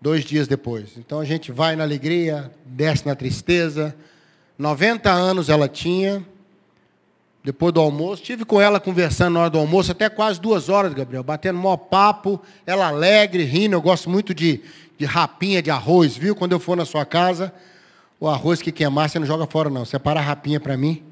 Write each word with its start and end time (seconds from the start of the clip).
dois 0.00 0.24
dias 0.24 0.48
depois. 0.48 0.96
Então 0.96 1.20
a 1.20 1.24
gente 1.24 1.52
vai 1.52 1.76
na 1.76 1.84
alegria, 1.84 2.50
desce 2.64 3.06
na 3.06 3.14
tristeza. 3.14 3.94
90 4.58 5.10
anos 5.10 5.48
ela 5.48 5.68
tinha, 5.68 6.24
depois 7.42 7.72
do 7.72 7.80
almoço. 7.80 8.22
Tive 8.22 8.44
com 8.44 8.60
ela 8.60 8.80
conversando 8.80 9.34
na 9.34 9.40
hora 9.40 9.50
do 9.50 9.58
almoço, 9.58 9.92
até 9.92 10.08
quase 10.08 10.40
duas 10.40 10.68
horas, 10.68 10.94
Gabriel, 10.94 11.22
batendo 11.22 11.58
maior 11.58 11.76
papo, 11.76 12.40
ela 12.66 12.88
alegre, 12.88 13.44
rindo. 13.44 13.74
Eu 13.74 13.82
gosto 13.82 14.08
muito 14.08 14.34
de, 14.34 14.60
de 14.98 15.04
rapinha 15.04 15.62
de 15.62 15.70
arroz, 15.70 16.16
viu? 16.16 16.34
Quando 16.34 16.52
eu 16.52 16.60
for 16.60 16.76
na 16.76 16.84
sua 16.84 17.04
casa, 17.04 17.52
o 18.18 18.28
arroz 18.28 18.60
que 18.60 18.72
queimar, 18.72 19.08
você 19.08 19.18
não 19.18 19.26
joga 19.26 19.46
fora, 19.46 19.70
não. 19.70 19.84
Separa 19.84 20.20
a 20.20 20.22
rapinha 20.22 20.60
para 20.60 20.76
mim. 20.76 21.02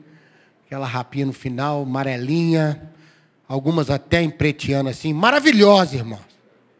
Aquela 0.66 0.86
rapinha 0.86 1.26
no 1.26 1.32
final, 1.32 1.82
amarelinha. 1.82 2.82
Algumas 3.48 3.88
até 3.88 4.22
empreteando 4.22 4.90
assim. 4.90 5.14
Maravilhosa, 5.14 5.96
irmão. 5.96 6.20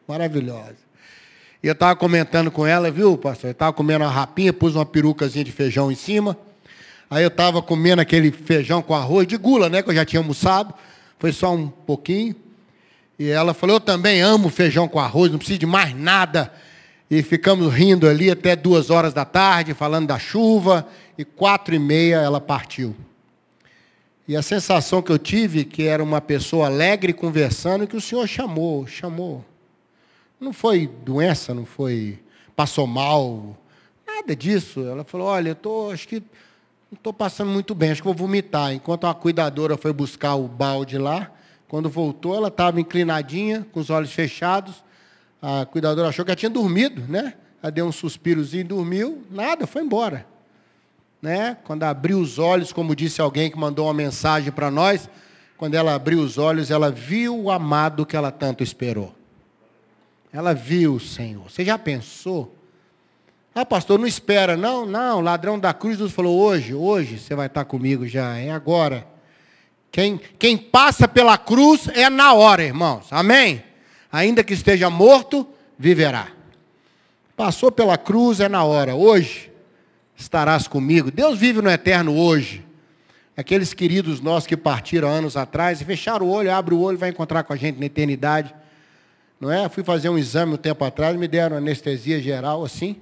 Maravilhosa. 0.07 0.88
E 1.63 1.67
eu 1.67 1.73
estava 1.73 1.97
comentando 1.97 2.51
com 2.51 2.67
ela, 2.67 2.91
viu, 2.91 3.19
pastor? 3.19 3.49
Eu 3.49 3.53
estava 3.53 3.73
comendo 3.73 4.05
uma 4.05 4.11
rapinha, 4.11 4.53
pus 4.53 4.77
uma 4.77 4.87
perucazinha 4.87 5.45
de 5.45 5.51
feijão 5.51 5.91
em 5.91 5.97
cima. 5.97 6.37
Aí 7.11 7.25
eu 7.25 7.29
estava 7.29 7.61
comendo 7.61 8.01
aquele 8.01 8.31
feijão 8.31 8.81
com 8.81 8.95
arroz 8.95 9.27
de 9.27 9.37
gula, 9.37 9.69
né? 9.69 9.83
Que 9.83 9.91
eu 9.91 9.95
já 9.95 10.05
tinha 10.05 10.21
almoçado. 10.21 10.73
Foi 11.19 11.33
só 11.33 11.53
um 11.55 11.69
pouquinho. 11.69 12.37
E 13.19 13.29
ela 13.29 13.53
falou, 13.53 13.77
eu 13.77 13.81
também 13.81 14.21
amo 14.21 14.49
feijão 14.49 14.87
com 14.87 15.01
arroz, 15.01 15.33
não 15.33 15.39
preciso 15.39 15.59
de 15.59 15.67
mais 15.67 15.93
nada. 15.97 16.53
E 17.11 17.23
ficamos 17.23 17.75
rindo 17.75 18.09
ali 18.09 18.31
até 18.31 18.55
duas 18.55 18.91
horas 18.91 19.13
da 19.13 19.25
tarde, 19.25 19.75
falando 19.75 20.07
da 20.07 20.19
chuva. 20.19 20.87
E 21.17 21.25
quatro 21.25 21.75
e 21.75 21.79
meia 21.79 22.17
ela 22.17 22.41
partiu. 22.41 22.95
E 24.29 24.37
a 24.37 24.43
sensação 24.43 25.03
que 25.03 25.11
eu 25.11 25.19
tive, 25.19 25.65
que 25.65 25.85
era 25.85 26.05
uma 26.05 26.21
pessoa 26.21 26.67
alegre 26.67 27.13
conversando, 27.13 27.87
que 27.87 27.97
o 27.97 28.01
Senhor 28.01 28.29
chamou, 28.29 28.87
chamou. 28.87 29.45
Não 30.41 30.53
foi 30.53 30.87
doença, 30.87 31.53
não 31.53 31.67
foi, 31.67 32.21
passou 32.55 32.87
mal, 32.87 33.57
nada 34.07 34.37
disso. 34.37 34.81
Ela 34.81 35.03
falou, 35.03 35.27
olha, 35.27 35.51
eu 35.51 35.55
tô, 35.55 35.91
acho 35.91 36.07
que 36.07 36.21
não 36.91 36.97
estou 36.97 37.13
passando 37.13 37.51
muito 37.51 37.75
bem, 37.75 37.91
acho 37.91 38.01
que 38.01 38.07
vou 38.07 38.15
vomitar. 38.15 38.73
Enquanto 38.73 39.07
a 39.07 39.15
cuidadora 39.15 39.77
foi 39.77 39.93
buscar 39.93 40.37
o 40.37 40.47
balde 40.47 40.97
lá, 40.97 41.31
quando 41.67 41.91
voltou, 41.91 42.35
ela 42.35 42.49
estava 42.49 42.81
inclinadinha, 42.81 43.67
com 43.73 43.81
os 43.81 43.91
olhos 43.91 44.13
fechados. 44.13 44.83
A 45.43 45.67
cuidadora 45.67 46.09
achou 46.09 46.25
que 46.25 46.31
ela 46.31 46.37
tinha 46.37 46.51
dormido, 46.51 47.03
né? 47.09 47.35
Ela 47.63 47.71
deu 47.73 47.87
um 47.87 47.93
suspirozinho, 47.93 48.65
dormiu, 48.65 49.23
nada, 49.31 49.67
foi 49.67 49.83
embora. 49.83 50.25
Né? 51.21 51.57
Quando 51.65 51.83
abriu 51.83 52.21
os 52.21 52.39
olhos, 52.39 52.73
como 52.73 52.95
disse 52.95 53.21
alguém 53.21 53.51
que 53.51 53.59
mandou 53.59 53.87
uma 53.87 53.95
mensagem 53.95 54.53
para 54.53 54.71
nós, 54.71 55.11
quando 55.57 55.75
ela 55.75 55.95
abriu 55.95 56.21
os 56.21 56.39
olhos, 56.39 56.71
ela 56.71 56.91
viu 56.91 57.37
o 57.37 57.51
amado 57.51 58.07
que 58.07 58.17
ela 58.17 58.31
tanto 58.31 58.63
esperou. 58.63 59.18
Ela 60.33 60.55
viu 60.55 60.95
o 60.95 61.01
Senhor. 61.01 61.51
Você 61.51 61.65
já 61.65 61.79
pensou 61.79 62.59
ah, 63.61 63.67
pastor, 63.67 63.99
não 63.99 64.07
espera. 64.07 64.57
Não, 64.57 64.87
não, 64.87 65.21
ladrão 65.21 65.59
da 65.59 65.75
cruz 65.75 65.99
Deus 65.99 66.13
falou, 66.13 66.39
hoje, 66.39 66.75
hoje 66.75 67.19
você 67.19 67.35
vai 67.35 67.49
estar 67.49 67.65
comigo 67.65 68.07
já, 68.07 68.37
é 68.37 68.53
agora. 68.53 69.05
Quem, 69.91 70.21
quem 70.39 70.57
passa 70.57 71.09
pela 71.09 71.37
cruz 71.37 71.89
é 71.89 72.09
na 72.09 72.33
hora, 72.35 72.63
irmãos. 72.63 73.09
Amém? 73.11 73.65
Ainda 74.13 74.45
que 74.45 74.55
esteja 74.55 74.89
morto, 74.89 75.45
viverá. 75.77 76.29
Passou 77.37 77.73
pela 77.73 77.99
cruz 77.99 78.39
é 78.39 78.49
na 78.49 78.63
hora. 78.63 78.95
Hoje 78.95 79.51
estarás 80.17 80.69
comigo. 80.69 81.11
Deus 81.11 81.37
vive 81.37 81.61
no 81.61 81.69
eterno 81.69 82.17
hoje. 82.17 82.65
Aqueles 83.37 83.75
queridos 83.75 84.21
nossos 84.21 84.47
que 84.47 84.57
partiram 84.57 85.09
anos 85.09 85.37
atrás, 85.37 85.83
fecharam 85.83 86.27
o 86.27 86.31
olho, 86.31 86.53
abre 86.53 86.75
o 86.75 86.81
olho, 86.81 86.97
vai 86.97 87.09
encontrar 87.09 87.43
com 87.43 87.53
a 87.53 87.57
gente 87.57 87.81
na 87.81 87.87
eternidade. 87.87 88.55
Não 89.41 89.51
é? 89.51 89.69
Fui 89.69 89.85
fazer 89.85 90.09
um 90.09 90.19
exame 90.19 90.55
um 90.55 90.57
tempo 90.57 90.85
atrás, 90.85 91.17
me 91.17 91.29
deram 91.29 91.57
anestesia 91.57 92.21
geral 92.21 92.65
assim. 92.65 92.97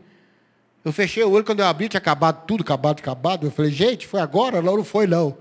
Eu 0.85 0.93
fechei 0.93 1.25
o 1.25 1.31
olho, 1.31 1.45
quando 1.45 1.61
eu 1.61 1.67
abri, 1.67 1.89
tinha 1.89 1.99
acabado 1.99 2.47
tudo, 2.47 2.63
acabado, 2.63 3.01
acabado. 3.01 3.47
Eu 3.47 3.51
falei, 3.51 3.73
gente, 3.73 4.07
foi 4.07 4.21
agora? 4.21 4.63
Não, 4.63 4.77
não 4.77 4.85
foi 4.85 5.07
não. 5.07 5.37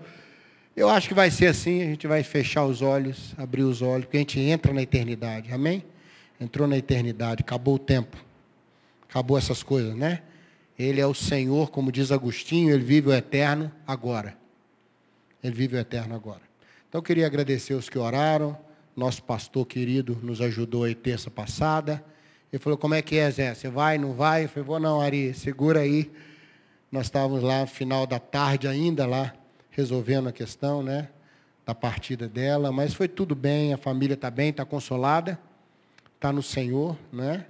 Eu 0.76 0.90
acho 0.90 1.08
que 1.08 1.14
vai 1.14 1.30
ser 1.30 1.48
assim, 1.48 1.84
a 1.84 1.86
gente 1.86 2.08
vai 2.08 2.24
fechar 2.24 2.66
os 2.66 2.82
olhos, 2.82 3.34
abrir 3.38 3.64
os 3.64 3.82
olhos, 3.82 4.06
porque 4.06 4.18
a 4.18 4.20
gente 4.22 4.40
entra 4.40 4.74
na 4.74 4.82
eternidade, 4.82 5.54
amém? 5.54 5.86
Entrou 6.40 6.68
na 6.68 6.78
eternidade, 6.78 7.42
acabou 7.42 7.76
o 7.76 7.80
tempo. 7.80 8.18
Acabou 9.08 9.38
essas 9.38 9.64
coisas, 9.64 9.96
né? 9.96 10.22
Ele 10.78 11.00
é 11.00 11.06
o 11.06 11.14
Senhor, 11.14 11.72
como 11.72 11.92
diz 11.92 12.12
Agostinho, 12.12 12.74
ele 12.74 12.84
vive 12.84 13.10
o 13.10 13.14
eterno 13.14 13.72
agora. 13.88 14.36
Ele 15.42 15.56
vive 15.56 15.78
o 15.78 15.80
eterno 15.80 16.16
agora. 16.16 16.42
Então 16.90 17.00
eu 17.00 17.04
queria 17.04 17.26
agradecer 17.26 17.74
os 17.74 17.88
que 17.88 17.98
oraram. 17.98 18.58
Nosso 18.96 19.24
pastor 19.24 19.66
querido 19.66 20.18
nos 20.24 20.40
ajudou 20.40 20.86
aí 20.86 20.96
terça 20.96 21.30
passada. 21.30 22.04
Ele 22.52 22.62
falou, 22.62 22.78
como 22.78 22.94
é 22.94 23.02
que 23.02 23.18
é, 23.18 23.30
Zé? 23.30 23.54
Você 23.54 23.68
vai, 23.68 23.98
não 23.98 24.14
vai? 24.14 24.46
Eu 24.46 24.50
falei, 24.50 24.64
vou 24.64 24.80
não, 24.80 25.02
Ari, 25.02 25.34
segura 25.34 25.82
aí. 25.82 26.10
Nós 26.90 27.08
estávamos 27.08 27.44
lá 27.44 27.62
no 27.62 27.68
final 27.68 28.08
da 28.08 28.20
tarde 28.20 28.68
ainda, 28.68 29.06
lá, 29.06 29.34
resolvendo 29.70 30.30
a 30.30 30.32
questão, 30.32 30.82
né? 30.82 31.10
Da 31.66 31.76
partida 31.76 32.30
dela, 32.30 32.72
mas 32.72 32.94
foi 32.94 33.08
tudo 33.08 33.36
bem, 33.36 33.74
a 33.74 33.78
família 33.78 34.14
está 34.14 34.32
bem, 34.32 34.52
está 34.52 34.64
consolada, 34.64 35.38
está 36.16 36.32
no 36.32 36.42
Senhor, 36.42 36.98
né? 37.12 37.48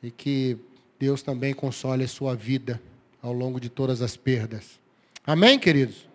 E 0.00 0.10
que 0.12 0.56
Deus 0.98 1.22
também 1.22 1.52
console 1.52 2.04
a 2.04 2.08
sua 2.08 2.36
vida 2.36 2.80
ao 3.20 3.32
longo 3.32 3.58
de 3.58 3.68
todas 3.68 4.00
as 4.02 4.16
perdas. 4.16 4.78
Amém, 5.26 5.58
queridos? 5.58 6.08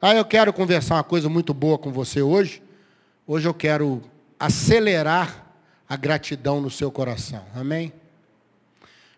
Ah, 0.00 0.14
eu 0.14 0.24
quero 0.24 0.52
conversar 0.52 0.94
uma 0.94 1.04
coisa 1.04 1.28
muito 1.28 1.52
boa 1.52 1.76
com 1.76 1.92
você 1.92 2.22
hoje. 2.22 2.62
Hoje 3.26 3.48
eu 3.48 3.54
quero 3.54 4.02
acelerar 4.38 5.46
a 5.88 5.96
gratidão 5.96 6.60
no 6.60 6.70
seu 6.70 6.90
coração. 6.90 7.42
Amém? 7.54 7.90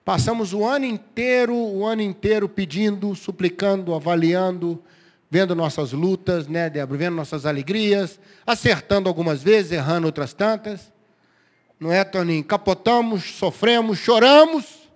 Passamos 0.04 0.52
o 0.52 0.64
ano 0.64 0.84
inteiro, 0.84 1.56
o 1.56 1.84
ano 1.84 2.02
inteiro 2.02 2.48
pedindo, 2.48 3.16
suplicando, 3.16 3.92
avaliando, 3.92 4.80
vendo 5.28 5.56
nossas 5.56 5.90
lutas, 5.90 6.46
né, 6.46 6.70
Débora? 6.70 6.98
Vendo 6.98 7.16
nossas 7.16 7.44
alegrias, 7.44 8.20
acertando 8.46 9.08
algumas 9.08 9.42
vezes, 9.42 9.72
errando 9.72 10.06
outras 10.06 10.32
tantas. 10.32 10.92
Não 11.80 11.92
é, 11.92 12.04
Toninho? 12.04 12.44
Capotamos, 12.44 13.24
sofremos, 13.24 13.98
choramos, 13.98 14.88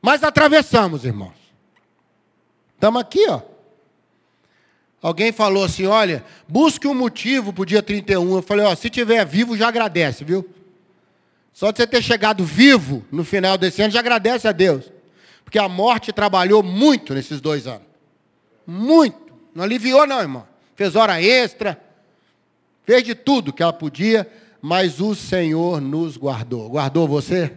mas 0.00 0.22
atravessamos, 0.22 1.04
irmãos. 1.04 1.34
Estamos 2.76 3.00
aqui, 3.00 3.28
ó. 3.28 3.51
Alguém 5.02 5.32
falou 5.32 5.64
assim, 5.64 5.84
olha, 5.84 6.24
busque 6.48 6.86
um 6.86 6.94
motivo 6.94 7.52
para 7.52 7.62
o 7.62 7.66
dia 7.66 7.82
31. 7.82 8.36
Eu 8.36 8.40
falei, 8.42 8.64
ó, 8.64 8.74
se 8.76 8.88
tiver 8.88 9.26
vivo, 9.26 9.56
já 9.56 9.66
agradece, 9.66 10.22
viu? 10.22 10.48
Só 11.52 11.72
de 11.72 11.78
você 11.78 11.86
ter 11.88 12.00
chegado 12.00 12.44
vivo 12.44 13.04
no 13.10 13.24
final 13.24 13.58
desse 13.58 13.82
ano, 13.82 13.92
já 13.92 13.98
agradece 13.98 14.46
a 14.46 14.52
Deus. 14.52 14.92
Porque 15.44 15.58
a 15.58 15.68
morte 15.68 16.12
trabalhou 16.12 16.62
muito 16.62 17.14
nesses 17.14 17.40
dois 17.40 17.66
anos. 17.66 17.82
Muito. 18.64 19.20
Não 19.52 19.64
aliviou, 19.64 20.06
não, 20.06 20.20
irmão. 20.20 20.46
Fez 20.76 20.94
hora 20.94 21.20
extra. 21.20 21.78
Fez 22.84 23.02
de 23.02 23.14
tudo 23.14 23.52
que 23.52 23.62
ela 23.62 23.72
podia, 23.72 24.30
mas 24.60 25.00
o 25.00 25.16
Senhor 25.16 25.80
nos 25.80 26.16
guardou. 26.16 26.70
Guardou 26.70 27.08
você? 27.08 27.52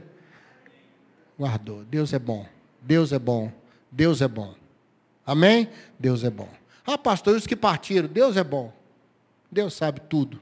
Guardou. 1.37 1.83
Deus 1.83 2.11
é 2.11 2.19
bom. 2.19 2.45
Deus 2.81 3.13
é 3.13 3.19
bom. 3.19 3.51
Deus 3.91 4.19
é 4.21 4.27
bom. 4.27 4.55
Amém? 5.25 5.69
Deus 5.99 6.23
é 6.23 6.29
bom. 6.29 6.49
Ah, 6.85 6.97
pastor, 6.97 7.35
os 7.35 7.47
que 7.47 7.55
partiram, 7.55 8.07
Deus 8.07 8.37
é 8.37 8.43
bom. 8.43 8.71
Deus 9.51 9.73
sabe 9.73 10.01
tudo. 10.01 10.39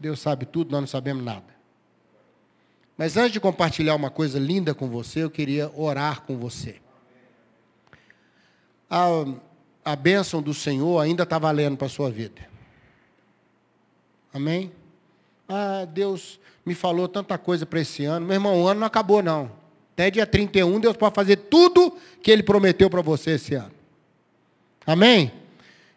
Deus 0.00 0.20
sabe 0.20 0.46
tudo, 0.46 0.70
nós 0.70 0.80
não 0.80 0.86
sabemos 0.86 1.24
nada. 1.24 1.60
Mas 2.96 3.16
antes 3.16 3.32
de 3.32 3.40
compartilhar 3.40 3.94
uma 3.94 4.10
coisa 4.10 4.38
linda 4.38 4.74
com 4.74 4.88
você, 4.88 5.24
eu 5.24 5.30
queria 5.30 5.70
orar 5.74 6.22
com 6.22 6.36
você. 6.36 6.76
A, 8.88 9.06
a 9.84 9.96
bênção 9.96 10.42
do 10.42 10.52
Senhor 10.52 11.00
ainda 11.00 11.22
está 11.22 11.38
valendo 11.38 11.76
para 11.76 11.86
a 11.86 11.90
sua 11.90 12.10
vida. 12.10 12.48
Amém? 14.32 14.70
Ah, 15.48 15.86
Deus 15.86 16.38
me 16.64 16.74
falou 16.74 17.08
tanta 17.08 17.36
coisa 17.36 17.66
para 17.66 17.80
esse 17.80 18.04
ano. 18.04 18.26
Meu 18.26 18.34
irmão, 18.34 18.62
o 18.62 18.68
ano 18.68 18.80
não 18.80 18.86
acabou, 18.86 19.22
não. 19.22 19.50
Até 19.94 20.10
dia 20.10 20.26
31, 20.26 20.78
Deus 20.80 20.96
pode 20.96 21.14
fazer 21.14 21.36
tudo 21.36 21.96
que 22.22 22.30
Ele 22.30 22.42
prometeu 22.42 22.88
para 22.88 23.02
você 23.02 23.32
esse 23.32 23.54
ano. 23.54 23.79
Amém? 24.86 25.32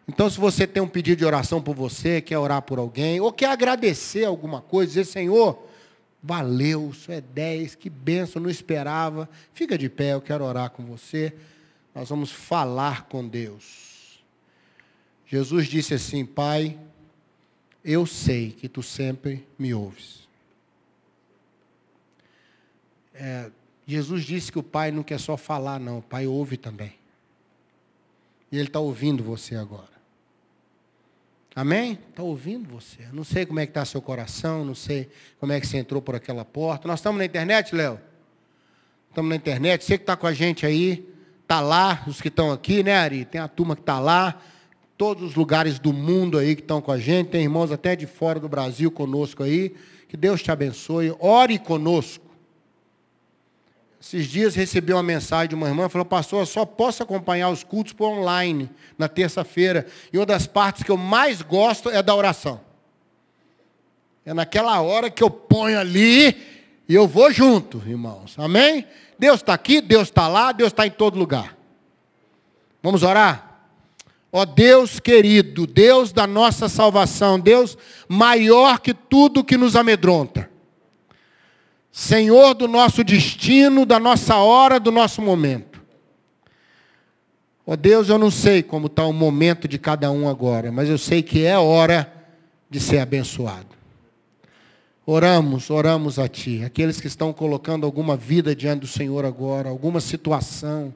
Então, 0.06 0.28
se 0.28 0.38
você 0.38 0.66
tem 0.66 0.82
um 0.82 0.88
pedido 0.88 1.18
de 1.18 1.24
oração 1.24 1.62
por 1.62 1.74
você, 1.74 2.20
quer 2.20 2.38
orar 2.38 2.62
por 2.62 2.78
alguém, 2.78 3.20
ou 3.20 3.32
quer 3.32 3.50
agradecer 3.50 4.24
alguma 4.24 4.60
coisa, 4.60 4.88
dizer, 4.88 5.04
Senhor, 5.04 5.58
Valeu, 6.26 6.88
isso 6.88 7.12
é 7.12 7.20
10, 7.20 7.74
que 7.74 7.90
benção, 7.90 8.40
não 8.40 8.48
esperava. 8.48 9.28
Fica 9.52 9.76
de 9.76 9.90
pé, 9.90 10.14
eu 10.14 10.22
quero 10.22 10.42
orar 10.42 10.70
com 10.70 10.82
você. 10.82 11.34
Nós 11.94 12.08
vamos 12.08 12.32
falar 12.32 13.02
com 13.08 13.28
Deus. 13.28 14.24
Jesus 15.26 15.66
disse 15.66 15.92
assim: 15.92 16.24
Pai, 16.24 16.78
eu 17.84 18.06
sei 18.06 18.52
que 18.52 18.70
tu 18.70 18.82
sempre 18.82 19.46
me 19.58 19.74
ouves. 19.74 20.26
É, 23.12 23.50
Jesus 23.86 24.24
disse 24.24 24.50
que 24.50 24.58
o 24.58 24.62
Pai 24.62 24.90
não 24.90 25.02
quer 25.02 25.20
só 25.20 25.36
falar, 25.36 25.78
não, 25.78 25.98
o 25.98 26.02
Pai 26.02 26.26
ouve 26.26 26.56
também. 26.56 26.94
E 28.54 28.56
Ele 28.56 28.68
está 28.68 28.78
ouvindo 28.78 29.24
você 29.24 29.56
agora. 29.56 29.90
Amém? 31.56 31.98
Está 32.08 32.22
ouvindo 32.22 32.68
você. 32.68 33.00
Não 33.12 33.24
sei 33.24 33.44
como 33.44 33.58
é 33.58 33.66
que 33.66 33.70
está 33.70 33.84
seu 33.84 34.00
coração, 34.00 34.64
não 34.64 34.76
sei 34.76 35.10
como 35.40 35.50
é 35.50 35.60
que 35.60 35.66
você 35.66 35.78
entrou 35.78 36.00
por 36.00 36.14
aquela 36.14 36.44
porta. 36.44 36.86
Nós 36.86 37.00
estamos 37.00 37.18
na 37.18 37.24
internet, 37.24 37.74
Léo? 37.74 37.98
estamos 39.08 39.28
na 39.28 39.34
internet, 39.34 39.84
você 39.84 39.98
que 39.98 40.04
está 40.04 40.16
com 40.16 40.28
a 40.28 40.32
gente 40.32 40.64
aí, 40.64 41.04
está 41.42 41.60
lá, 41.60 42.04
os 42.06 42.20
que 42.20 42.28
estão 42.28 42.52
aqui, 42.52 42.84
né, 42.84 42.94
Ari? 42.94 43.24
Tem 43.24 43.40
a 43.40 43.48
turma 43.48 43.74
que 43.74 43.82
está 43.82 43.98
lá, 43.98 44.40
todos 44.96 45.24
os 45.24 45.34
lugares 45.34 45.80
do 45.80 45.92
mundo 45.92 46.38
aí 46.38 46.54
que 46.54 46.62
estão 46.62 46.80
com 46.80 46.92
a 46.92 46.98
gente, 46.98 47.30
tem 47.30 47.42
irmãos 47.42 47.72
até 47.72 47.96
de 47.96 48.06
fora 48.06 48.38
do 48.38 48.48
Brasil 48.48 48.88
conosco 48.88 49.42
aí. 49.42 49.74
Que 50.08 50.16
Deus 50.16 50.40
te 50.40 50.52
abençoe. 50.52 51.12
Ore 51.18 51.58
conosco. 51.58 52.23
Esses 54.06 54.26
dias 54.26 54.54
recebi 54.54 54.92
uma 54.92 55.02
mensagem 55.02 55.48
de 55.48 55.54
uma 55.54 55.66
irmã, 55.66 55.88
falou, 55.88 56.04
pastor, 56.04 56.42
eu 56.42 56.46
só 56.46 56.66
posso 56.66 57.02
acompanhar 57.02 57.48
os 57.48 57.64
cultos 57.64 57.94
por 57.94 58.06
online, 58.06 58.68
na 58.98 59.08
terça-feira. 59.08 59.86
E 60.12 60.18
uma 60.18 60.26
das 60.26 60.46
partes 60.46 60.82
que 60.82 60.90
eu 60.90 60.96
mais 60.98 61.40
gosto 61.40 61.88
é 61.88 62.02
da 62.02 62.14
oração. 62.14 62.60
É 64.22 64.34
naquela 64.34 64.78
hora 64.82 65.08
que 65.08 65.22
eu 65.22 65.30
ponho 65.30 65.80
ali 65.80 66.36
e 66.86 66.94
eu 66.94 67.08
vou 67.08 67.32
junto, 67.32 67.82
irmãos. 67.86 68.34
Amém? 68.38 68.86
Deus 69.18 69.36
está 69.36 69.54
aqui, 69.54 69.80
Deus 69.80 70.08
está 70.08 70.28
lá, 70.28 70.52
Deus 70.52 70.70
está 70.70 70.86
em 70.86 70.90
todo 70.90 71.18
lugar. 71.18 71.56
Vamos 72.82 73.02
orar? 73.02 73.58
Ó 74.30 74.44
Deus 74.44 75.00
querido, 75.00 75.66
Deus 75.66 76.12
da 76.12 76.26
nossa 76.26 76.68
salvação, 76.68 77.40
Deus 77.40 77.78
maior 78.06 78.80
que 78.80 78.92
tudo 78.92 79.42
que 79.42 79.56
nos 79.56 79.74
amedronta. 79.74 80.52
Senhor 81.96 82.54
do 82.54 82.66
nosso 82.66 83.04
destino, 83.04 83.86
da 83.86 84.00
nossa 84.00 84.34
hora, 84.34 84.80
do 84.80 84.90
nosso 84.90 85.22
momento. 85.22 85.80
Ó 87.64 87.76
Deus, 87.76 88.08
eu 88.08 88.18
não 88.18 88.32
sei 88.32 88.64
como 88.64 88.88
está 88.88 89.04
o 89.06 89.12
momento 89.12 89.68
de 89.68 89.78
cada 89.78 90.10
um 90.10 90.28
agora, 90.28 90.72
mas 90.72 90.88
eu 90.88 90.98
sei 90.98 91.22
que 91.22 91.44
é 91.44 91.56
hora 91.56 92.12
de 92.68 92.80
ser 92.80 92.98
abençoado. 92.98 93.68
Oramos, 95.06 95.70
oramos 95.70 96.18
a 96.18 96.26
Ti. 96.26 96.64
Aqueles 96.64 97.00
que 97.00 97.06
estão 97.06 97.32
colocando 97.32 97.86
alguma 97.86 98.16
vida 98.16 98.56
diante 98.56 98.80
do 98.80 98.88
Senhor 98.88 99.24
agora, 99.24 99.68
alguma 99.68 100.00
situação. 100.00 100.92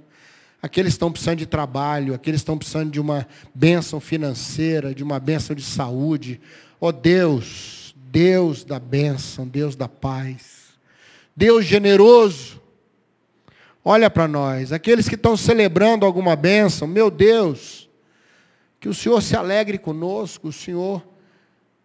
Aqueles 0.61 0.95
que 0.95 0.97
estão 0.97 1.13
precisando 1.13 1.39
de 1.39 1.47
trabalho, 1.47 2.13
aqueles 2.13 2.41
que 2.41 2.43
estão 2.43 2.59
precisando 2.59 2.91
de 2.91 3.01
uma 3.01 3.25
bênção 3.55 4.01
financeira, 4.01 4.93
de 4.93 5.05
uma 5.05 5.21
bênção 5.21 5.55
de 5.55 5.63
saúde. 5.63 6.41
Ó 6.81 6.89
oh 6.89 6.93
Deus, 6.93 7.95
Deus 8.11 8.65
da 8.65 8.81
bênção, 8.81 9.47
Deus 9.47 9.77
da 9.77 9.87
paz. 9.87 10.58
Deus 11.39 11.65
generoso. 11.65 12.61
Olha 13.85 14.11
para 14.11 14.27
nós, 14.27 14.73
aqueles 14.73 15.09
que 15.09 15.15
estão 15.15 15.37
celebrando 15.37 16.05
alguma 16.05 16.35
bênção, 16.35 16.89
meu 16.89 17.13
Deus, 17.13 17.89
que 18.81 18.89
o 18.89 18.95
Senhor 18.95 19.23
se 19.23 19.37
alegre 19.37 19.79
conosco, 19.79 20.49
o 20.49 20.53
Senhor 20.53 21.01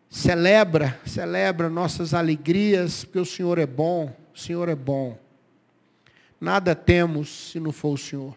Celebra, 0.09 1.00
celebra 1.05 1.69
nossas 1.69 2.13
alegrias, 2.13 3.03
porque 3.03 3.19
o 3.19 3.25
Senhor 3.25 3.59
é 3.59 3.65
bom, 3.65 4.15
o 4.33 4.39
Senhor 4.39 4.69
é 4.69 4.75
bom. 4.75 5.17
Nada 6.41 6.75
temos 6.75 7.51
se 7.51 7.59
não 7.59 7.71
for 7.71 7.94
o 7.94 7.97
Senhor. 7.97 8.35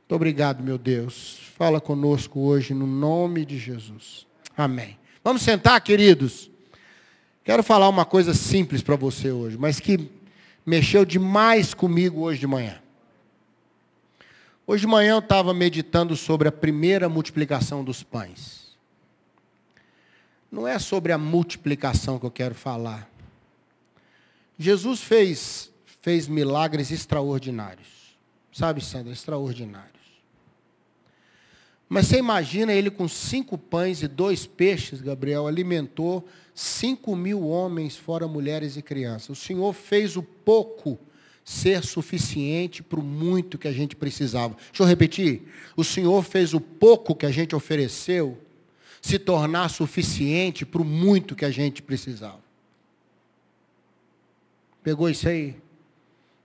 Muito 0.00 0.14
obrigado, 0.14 0.62
meu 0.62 0.78
Deus. 0.78 1.40
Fala 1.56 1.80
conosco 1.80 2.40
hoje 2.40 2.74
no 2.74 2.86
nome 2.86 3.44
de 3.44 3.56
Jesus. 3.56 4.26
Amém. 4.56 4.98
Vamos 5.22 5.42
sentar, 5.42 5.80
queridos. 5.80 6.50
Quero 7.46 7.62
falar 7.62 7.88
uma 7.88 8.04
coisa 8.04 8.34
simples 8.34 8.82
para 8.82 8.96
você 8.96 9.30
hoje, 9.30 9.56
mas 9.56 9.78
que 9.78 10.10
mexeu 10.66 11.04
demais 11.04 11.72
comigo 11.72 12.22
hoje 12.22 12.40
de 12.40 12.46
manhã. 12.48 12.82
Hoje 14.66 14.80
de 14.80 14.88
manhã 14.88 15.12
eu 15.12 15.18
estava 15.20 15.54
meditando 15.54 16.16
sobre 16.16 16.48
a 16.48 16.52
primeira 16.52 17.08
multiplicação 17.08 17.84
dos 17.84 18.02
pães. 18.02 18.76
Não 20.50 20.66
é 20.66 20.76
sobre 20.80 21.12
a 21.12 21.18
multiplicação 21.18 22.18
que 22.18 22.26
eu 22.26 22.32
quero 22.32 22.56
falar. 22.56 23.08
Jesus 24.58 25.00
fez, 25.00 25.70
fez 26.02 26.26
milagres 26.26 26.90
extraordinários. 26.90 28.18
Sabe, 28.50 28.84
Sandra? 28.84 29.12
Extraordinários. 29.12 29.95
Mas 31.88 32.06
você 32.06 32.18
imagina 32.18 32.72
ele 32.72 32.90
com 32.90 33.06
cinco 33.06 33.56
pães 33.56 34.02
e 34.02 34.08
dois 34.08 34.44
peixes, 34.44 35.00
Gabriel, 35.00 35.46
alimentou 35.46 36.26
cinco 36.54 37.14
mil 37.14 37.46
homens, 37.46 37.96
fora 37.96 38.26
mulheres 38.26 38.76
e 38.76 38.82
crianças. 38.82 39.30
O 39.30 39.40
Senhor 39.40 39.72
fez 39.72 40.16
o 40.16 40.22
pouco 40.22 40.98
ser 41.44 41.84
suficiente 41.84 42.82
para 42.82 42.98
o 42.98 43.04
muito 43.04 43.56
que 43.56 43.68
a 43.68 43.72
gente 43.72 43.94
precisava. 43.94 44.56
Deixa 44.56 44.82
eu 44.82 44.86
repetir. 44.86 45.42
O 45.76 45.84
Senhor 45.84 46.20
fez 46.24 46.52
o 46.52 46.60
pouco 46.60 47.14
que 47.14 47.24
a 47.24 47.30
gente 47.30 47.54
ofereceu 47.54 48.36
se 49.00 49.16
tornar 49.16 49.68
suficiente 49.68 50.66
para 50.66 50.82
o 50.82 50.84
muito 50.84 51.36
que 51.36 51.44
a 51.44 51.50
gente 51.50 51.80
precisava. 51.80 52.40
Pegou 54.82 55.08
isso 55.08 55.28
aí? 55.28 55.54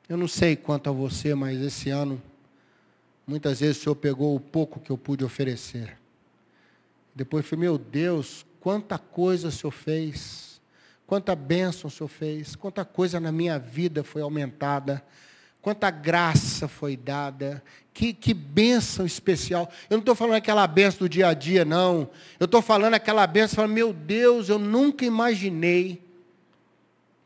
Eu 0.07 0.17
não 0.17 0.27
sei 0.27 0.55
quanto 0.55 0.89
a 0.89 0.93
você, 0.93 1.33
mas 1.33 1.59
esse 1.59 1.89
ano, 1.89 2.21
muitas 3.31 3.59
vezes 3.59 3.77
o 3.77 3.83
Senhor 3.83 3.95
pegou 3.95 4.35
o 4.35 4.39
pouco 4.39 4.79
que 4.79 4.91
eu 4.91 4.97
pude 4.97 5.25
oferecer. 5.25 5.97
Depois 7.15 7.45
foi, 7.45 7.57
meu 7.57 7.77
Deus, 7.77 8.45
quanta 8.59 8.97
coisa 8.97 9.47
o 9.47 9.51
Senhor 9.51 9.71
fez, 9.71 10.61
quanta 11.07 11.35
bênção 11.35 11.87
o 11.87 11.91
Senhor 11.91 12.07
fez, 12.07 12.55
quanta 12.55 12.85
coisa 12.85 13.19
na 13.19 13.31
minha 13.31 13.57
vida 13.57 14.03
foi 14.03 14.21
aumentada 14.21 15.03
quanta 15.61 15.91
graça 15.91 16.67
foi 16.67 16.97
dada, 16.97 17.63
que, 17.93 18.13
que 18.13 18.33
bênção 18.33 19.05
especial. 19.05 19.71
Eu 19.89 19.97
não 19.97 19.99
estou 19.99 20.15
falando 20.15 20.35
aquela 20.35 20.65
bênção 20.65 20.99
do 20.99 21.09
dia 21.09 21.27
a 21.27 21.33
dia, 21.33 21.63
não. 21.63 22.09
Eu 22.39 22.45
estou 22.45 22.61
falando 22.61 22.95
aquela 22.95 23.27
bênção, 23.27 23.57
falando, 23.57 23.73
meu 23.73 23.93
Deus, 23.93 24.49
eu 24.49 24.57
nunca 24.57 25.05
imaginei 25.05 26.01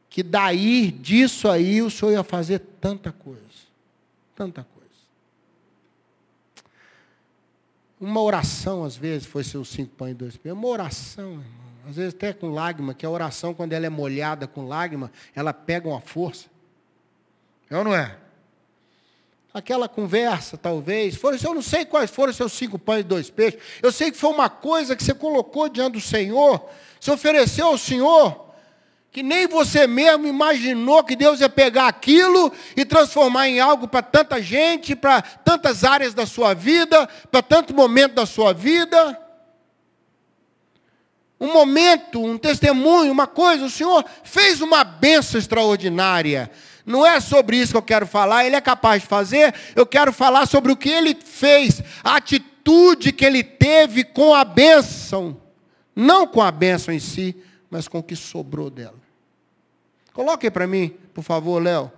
que 0.10 0.22
daí, 0.22 0.92
disso 0.92 1.50
aí, 1.50 1.82
o 1.82 1.90
Senhor 1.90 2.12
ia 2.12 2.24
fazer 2.24 2.60
tanta 2.80 3.12
coisa. 3.12 3.42
Tanta 4.36 4.64
coisa. 4.64 4.75
Uma 8.06 8.22
oração, 8.22 8.84
às 8.84 8.96
vezes, 8.96 9.26
foi 9.26 9.44
seus 9.44 9.68
cinco 9.68 9.96
pães 9.96 10.12
e 10.12 10.14
dois 10.14 10.38
pães. 10.38 10.54
Uma 10.54 10.68
oração, 10.68 11.32
irmão. 11.32 11.66
Às 11.90 11.96
vezes 11.96 12.14
até 12.14 12.32
com 12.34 12.50
lágrima, 12.50 12.94
que 12.94 13.04
a 13.04 13.10
oração, 13.10 13.52
quando 13.52 13.74
ela 13.74 13.88
é 13.88 13.90
molhada 13.90 14.48
com 14.48 14.68
lágrima, 14.68 15.12
ela 15.34 15.52
pega 15.52 15.88
uma 15.88 16.00
força. 16.00 16.46
É 17.68 17.76
ou 17.76 17.84
não 17.84 17.96
é? 17.96 18.16
aquela 19.52 19.88
conversa, 19.88 20.58
talvez. 20.58 21.16
Foram, 21.16 21.40
eu 21.42 21.54
não 21.54 21.62
sei 21.62 21.86
quais 21.86 22.12
foram 22.12 22.34
seus 22.34 22.52
cinco 22.52 22.78
pães 22.78 23.00
e 23.00 23.04
dois 23.04 23.30
peixes. 23.30 23.60
Eu 23.82 23.92
sei 23.92 24.12
que 24.12 24.18
foi 24.18 24.30
uma 24.30 24.50
coisa 24.50 24.96
que 24.96 25.04
você 25.04 25.14
colocou 25.14 25.70
diante 25.70 25.94
do 25.94 26.02
Senhor, 26.02 26.70
se 27.00 27.10
ofereceu 27.10 27.68
ao 27.68 27.78
Senhor, 27.78 28.45
que 29.16 29.24
nem 29.24 29.48
você 29.48 29.88
mesmo 29.88 30.28
imaginou 30.28 31.02
que 31.02 31.16
Deus 31.16 31.40
ia 31.40 31.48
pegar 31.48 31.88
aquilo 31.88 32.52
e 32.76 32.84
transformar 32.84 33.48
em 33.48 33.62
algo 33.62 33.88
para 33.88 34.02
tanta 34.02 34.42
gente, 34.42 34.94
para 34.94 35.22
tantas 35.22 35.86
áreas 35.86 36.14
da 36.14 36.26
sua 36.26 36.54
vida, 36.54 37.08
para 37.32 37.42
tanto 37.42 37.74
momento 37.74 38.16
da 38.16 38.26
sua 38.26 38.54
vida. 38.54 39.18
Um 41.40 41.54
momento, 41.54 42.22
um 42.22 42.38
testemunho, 42.38 43.10
uma 43.10 43.26
coisa, 43.26 43.64
o 43.64 43.70
Senhor 43.70 44.04
fez 44.22 44.60
uma 44.60 44.84
benção 44.84 45.40
extraordinária. 45.40 46.52
Não 46.86 47.06
é 47.06 47.22
sobre 47.22 47.56
isso 47.56 47.72
que 47.72 47.78
eu 47.78 47.84
quero 47.84 48.06
falar, 48.06 48.46
ele 48.46 48.58
é 48.58 48.62
capaz 48.62 49.02
de 49.04 49.08
fazer. 49.08 49.56
Eu 49.78 49.86
quero 49.86 50.12
falar 50.12 50.46
sobre 50.46 50.74
o 50.74 50.76
que 50.76 50.90
ele 50.90 51.16
fez, 51.24 51.82
a 52.04 52.18
atitude 52.18 53.14
que 53.14 53.24
ele 53.24 53.46
teve 53.46 54.04
com 54.04 54.36
a 54.36 54.44
bênção. 54.44 55.38
Não 55.96 56.28
com 56.28 56.42
a 56.42 56.52
bênção 56.52 56.94
em 56.94 57.00
si, 57.00 57.34
mas 57.70 57.88
com 57.88 58.00
o 58.00 58.04
que 58.04 58.18
sobrou 58.18 58.70
dela. 58.70 59.05
Coloque 60.16 60.50
para 60.50 60.66
mim, 60.66 60.96
por 61.14 61.26
favor, 61.26 61.62
Léo. 61.62 61.92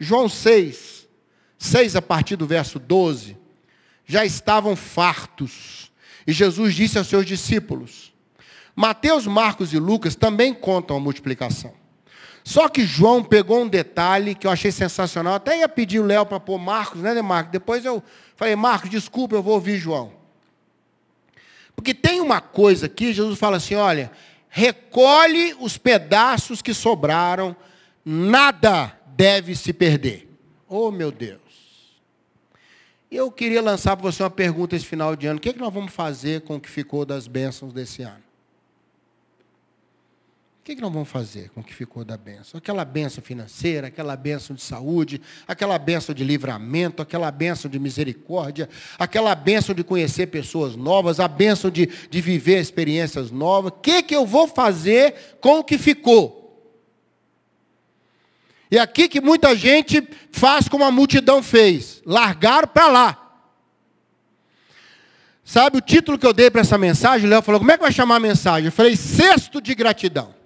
João 0.00 0.26
6, 0.26 1.06
6 1.58 1.96
a 1.96 2.00
partir 2.00 2.34
do 2.34 2.46
verso 2.46 2.78
12. 2.78 3.36
Já 4.06 4.24
estavam 4.24 4.74
fartos. 4.74 5.92
E 6.26 6.32
Jesus 6.32 6.74
disse 6.74 6.96
aos 6.96 7.08
seus 7.08 7.26
discípulos. 7.26 8.10
Mateus, 8.74 9.26
Marcos 9.26 9.74
e 9.74 9.78
Lucas 9.78 10.16
também 10.16 10.54
contam 10.54 10.96
a 10.96 11.00
multiplicação. 11.00 11.74
Só 12.42 12.70
que 12.70 12.86
João 12.86 13.22
pegou 13.22 13.60
um 13.60 13.68
detalhe 13.68 14.34
que 14.34 14.46
eu 14.46 14.50
achei 14.50 14.72
sensacional. 14.72 15.34
Até 15.34 15.58
ia 15.58 15.68
pedir 15.68 16.00
o 16.00 16.06
Léo 16.06 16.24
para 16.24 16.40
pôr 16.40 16.56
Marcos, 16.58 17.02
né, 17.02 17.20
Marcos? 17.20 17.52
Depois 17.52 17.84
eu 17.84 18.02
falei, 18.34 18.56
Marcos, 18.56 18.88
desculpa, 18.88 19.34
eu 19.34 19.42
vou 19.42 19.52
ouvir 19.52 19.76
João. 19.76 20.10
Porque 21.76 21.92
tem 21.92 22.22
uma 22.22 22.40
coisa 22.40 22.86
aqui, 22.86 23.12
Jesus 23.12 23.38
fala 23.38 23.58
assim: 23.58 23.74
olha, 23.74 24.10
recolhe 24.48 25.54
os 25.60 25.78
pedaços 25.78 26.62
que 26.62 26.74
sobraram, 26.74 27.56
nada 28.04 28.98
deve 29.08 29.54
se 29.54 29.72
perder. 29.72 30.28
Oh, 30.68 30.90
meu 30.90 31.10
Deus. 31.10 31.40
Eu 33.10 33.30
queria 33.30 33.62
lançar 33.62 33.96
para 33.96 34.10
você 34.10 34.22
uma 34.22 34.30
pergunta 34.30 34.76
esse 34.76 34.84
final 34.84 35.16
de 35.16 35.26
ano: 35.26 35.38
o 35.38 35.40
que, 35.40 35.48
é 35.48 35.52
que 35.52 35.58
nós 35.58 35.72
vamos 35.72 35.92
fazer 35.92 36.42
com 36.42 36.56
o 36.56 36.60
que 36.60 36.68
ficou 36.68 37.06
das 37.06 37.26
bênçãos 37.26 37.72
desse 37.72 38.02
ano? 38.02 38.27
Que, 40.68 40.76
que 40.76 40.82
nós 40.82 40.92
vamos 40.92 41.08
fazer 41.08 41.48
com 41.48 41.62
o 41.62 41.64
que 41.64 41.74
ficou 41.74 42.04
da 42.04 42.18
benção? 42.18 42.58
Aquela 42.58 42.84
benção 42.84 43.24
financeira, 43.24 43.86
aquela 43.86 44.14
benção 44.14 44.54
de 44.54 44.60
saúde, 44.60 45.18
aquela 45.46 45.78
benção 45.78 46.14
de 46.14 46.22
livramento, 46.22 47.00
aquela 47.00 47.30
benção 47.30 47.70
de 47.70 47.78
misericórdia, 47.78 48.68
aquela 48.98 49.34
benção 49.34 49.74
de 49.74 49.82
conhecer 49.82 50.26
pessoas 50.26 50.76
novas, 50.76 51.20
a 51.20 51.26
benção 51.26 51.70
de, 51.70 51.86
de 51.86 52.20
viver 52.20 52.60
experiências 52.60 53.30
novas. 53.30 53.72
O 53.72 53.76
que, 53.76 54.02
que 54.02 54.14
eu 54.14 54.26
vou 54.26 54.46
fazer 54.46 55.38
com 55.40 55.60
o 55.60 55.64
que 55.64 55.78
ficou? 55.78 56.36
E 58.70 58.78
aqui 58.78 59.08
que 59.08 59.22
muita 59.22 59.56
gente 59.56 60.06
faz 60.30 60.68
como 60.68 60.84
a 60.84 60.90
multidão 60.90 61.42
fez: 61.42 62.02
largar 62.04 62.66
para 62.66 62.88
lá. 62.88 63.42
Sabe 65.42 65.78
o 65.78 65.80
título 65.80 66.18
que 66.18 66.26
eu 66.26 66.34
dei 66.34 66.50
para 66.50 66.60
essa 66.60 66.76
mensagem? 66.76 67.26
O 67.26 67.30
Léo 67.30 67.40
falou: 67.40 67.58
como 67.58 67.72
é 67.72 67.78
que 67.78 67.82
vai 67.82 67.92
chamar 67.92 68.16
a 68.16 68.20
mensagem? 68.20 68.66
Eu 68.66 68.72
falei: 68.72 68.94
cesto 68.96 69.62
de 69.62 69.74
gratidão. 69.74 70.36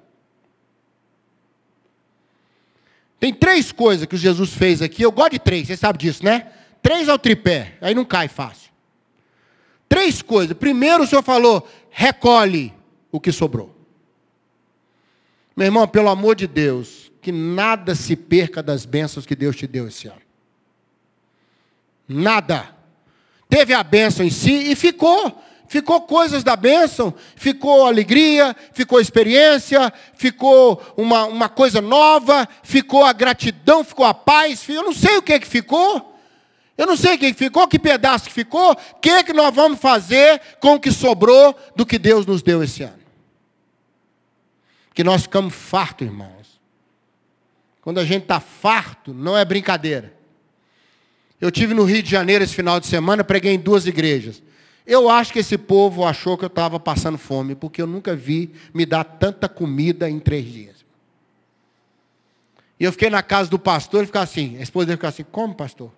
Tem 3.22 3.32
três 3.32 3.70
coisas 3.70 4.04
que 4.04 4.16
Jesus 4.16 4.52
fez 4.52 4.82
aqui. 4.82 5.00
Eu 5.00 5.12
gosto 5.12 5.34
de 5.34 5.38
três, 5.38 5.68
você 5.68 5.76
sabe 5.76 5.96
disso, 5.96 6.24
né? 6.24 6.48
Três 6.82 7.08
ao 7.08 7.16
tripé, 7.16 7.78
aí 7.80 7.94
não 7.94 8.04
cai 8.04 8.26
fácil. 8.26 8.72
Três 9.88 10.20
coisas. 10.20 10.56
Primeiro, 10.56 11.04
o 11.04 11.06
Senhor 11.06 11.22
falou: 11.22 11.64
recolhe 11.88 12.74
o 13.12 13.20
que 13.20 13.30
sobrou. 13.30 13.72
Meu 15.56 15.66
irmão, 15.66 15.86
pelo 15.86 16.08
amor 16.08 16.34
de 16.34 16.48
Deus, 16.48 17.12
que 17.20 17.30
nada 17.30 17.94
se 17.94 18.16
perca 18.16 18.60
das 18.60 18.84
bênçãos 18.84 19.24
que 19.24 19.36
Deus 19.36 19.54
te 19.54 19.68
deu 19.68 19.86
esse 19.86 20.08
ano. 20.08 20.22
Nada. 22.08 22.74
Teve 23.48 23.72
a 23.72 23.84
bênção 23.84 24.26
em 24.26 24.30
si 24.30 24.72
e 24.72 24.74
ficou. 24.74 25.40
Ficou 25.72 26.02
coisas 26.02 26.44
da 26.44 26.54
bênção, 26.54 27.14
ficou 27.34 27.86
alegria, 27.86 28.54
ficou 28.74 29.00
experiência, 29.00 29.90
ficou 30.12 30.82
uma, 30.98 31.24
uma 31.24 31.48
coisa 31.48 31.80
nova, 31.80 32.46
ficou 32.62 33.06
a 33.06 33.12
gratidão, 33.14 33.82
ficou 33.82 34.04
a 34.04 34.12
paz. 34.12 34.68
Eu 34.68 34.82
não 34.82 34.92
sei 34.92 35.16
o 35.16 35.22
que, 35.22 35.40
que 35.40 35.46
ficou. 35.46 36.14
Eu 36.76 36.86
não 36.86 36.94
sei 36.94 37.14
o 37.14 37.18
que 37.18 37.32
ficou, 37.32 37.66
que 37.66 37.78
pedaço 37.78 38.26
que 38.26 38.34
ficou, 38.34 38.72
o 38.72 38.96
que, 39.00 39.24
que 39.24 39.32
nós 39.32 39.54
vamos 39.54 39.80
fazer 39.80 40.42
com 40.60 40.74
o 40.74 40.78
que 40.78 40.92
sobrou 40.92 41.58
do 41.74 41.86
que 41.86 41.98
Deus 41.98 42.26
nos 42.26 42.42
deu 42.42 42.62
esse 42.62 42.82
ano. 42.82 43.00
Que 44.92 45.02
nós 45.02 45.22
ficamos 45.22 45.54
fartos, 45.54 46.06
irmãos. 46.06 46.60
Quando 47.80 47.98
a 47.98 48.04
gente 48.04 48.24
está 48.24 48.40
farto, 48.40 49.14
não 49.14 49.38
é 49.38 49.42
brincadeira. 49.42 50.12
Eu 51.40 51.50
tive 51.50 51.72
no 51.72 51.84
Rio 51.84 52.02
de 52.02 52.10
Janeiro 52.10 52.44
esse 52.44 52.54
final 52.54 52.78
de 52.78 52.86
semana, 52.86 53.24
preguei 53.24 53.54
em 53.54 53.58
duas 53.58 53.86
igrejas. 53.86 54.42
Eu 54.86 55.08
acho 55.08 55.32
que 55.32 55.38
esse 55.38 55.56
povo 55.56 56.04
achou 56.04 56.36
que 56.36 56.44
eu 56.44 56.48
estava 56.48 56.80
passando 56.80 57.16
fome, 57.16 57.54
porque 57.54 57.80
eu 57.80 57.86
nunca 57.86 58.16
vi 58.16 58.52
me 58.74 58.84
dar 58.84 59.04
tanta 59.04 59.48
comida 59.48 60.10
em 60.10 60.18
três 60.18 60.44
dias. 60.44 60.84
E 62.78 62.84
eu 62.84 62.90
fiquei 62.90 63.08
na 63.08 63.22
casa 63.22 63.48
do 63.48 63.58
pastor 63.58 64.02
e 64.02 64.06
ficava 64.06 64.24
assim, 64.24 64.58
a 64.58 64.62
esposa 64.62 64.86
dele 64.86 64.96
ficava 64.96 65.14
assim, 65.14 65.24
como 65.30 65.54
pastor? 65.54 65.92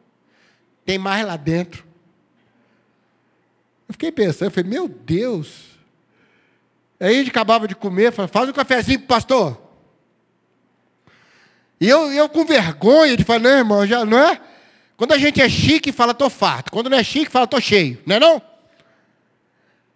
Tem 0.85 0.99
mais 0.99 1.27
lá 1.27 1.37
dentro. 1.37 1.83
Eu 3.89 3.95
fiquei 3.95 4.13
pensando, 4.13 4.49
eu 4.49 4.51
falei, 4.51 4.71
meu 4.71 4.87
Deus. 4.87 5.79
Aí 7.01 7.15
a 7.15 7.19
gente 7.19 7.31
acabava 7.31 7.67
de 7.67 7.75
comer, 7.75 8.13
falei, 8.13 8.31
faz 8.31 8.49
um 8.49 8.53
cafezinho 8.53 8.99
para 9.01 9.17
pastor. 9.17 9.63
E 11.81 11.89
eu, 11.89 12.13
eu 12.13 12.29
com 12.29 12.45
vergonha 12.45 13.17
de 13.17 13.25
falar, 13.25 13.41
não, 13.41 13.51
irmão, 13.51 13.87
já 13.87 14.05
não 14.05 14.19
é? 14.19 14.41
Quando 14.97 15.13
a 15.13 15.19
gente 15.19 15.41
é 15.41 15.49
chique, 15.49 15.91
fala, 15.91 16.13
estou 16.13 16.31
farto. 16.31 16.71
Quando 16.71 16.89
não 16.89 16.99
é 16.99 17.03
chique, 17.03 17.31
fala, 17.31 17.47
estou 17.47 17.61
cheio. 17.61 18.01
Não 18.07 18.17
é 18.17 18.21
não? 18.21 18.43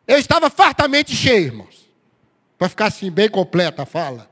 Eu 0.08 0.18
estava 0.18 0.48
fartamente 0.48 1.14
cheio, 1.14 1.44
irmãos. 1.44 1.86
Para 2.56 2.70
ficar 2.70 2.86
assim, 2.86 3.10
bem 3.10 3.28
completa 3.28 3.82
a 3.82 3.86
fala. 3.86 4.28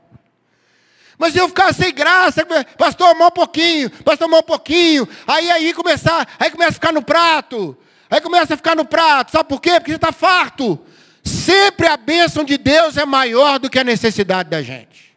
Mas 1.19 1.35
eu 1.35 1.47
ficava 1.47 1.71
sem 1.71 1.93
graça, 1.93 2.45
pastor, 2.77 3.15
mais 3.15 3.31
um 3.31 3.33
pouquinho, 3.33 3.89
pastor, 4.03 4.27
mais 4.27 4.43
um 4.43 4.45
pouquinho. 4.45 5.07
Aí 5.25 5.49
aí 5.49 5.73
começar, 5.73 6.27
aí 6.39 6.49
começa 6.49 6.71
a 6.71 6.73
ficar 6.73 6.91
no 6.91 7.01
prato. 7.01 7.77
Aí 8.09 8.19
começa 8.19 8.55
a 8.55 8.57
ficar 8.57 8.75
no 8.75 8.85
prato. 8.85 9.31
Sabe 9.31 9.47
por 9.47 9.61
quê? 9.61 9.71
Porque 9.79 9.91
você 9.91 9.95
está 9.95 10.11
farto. 10.11 10.79
Sempre 11.23 11.87
a 11.87 11.97
bênção 11.97 12.43
de 12.43 12.57
Deus 12.57 12.97
é 12.97 13.05
maior 13.05 13.59
do 13.59 13.69
que 13.69 13.79
a 13.79 13.83
necessidade 13.83 14.49
da 14.49 14.61
gente. 14.61 15.15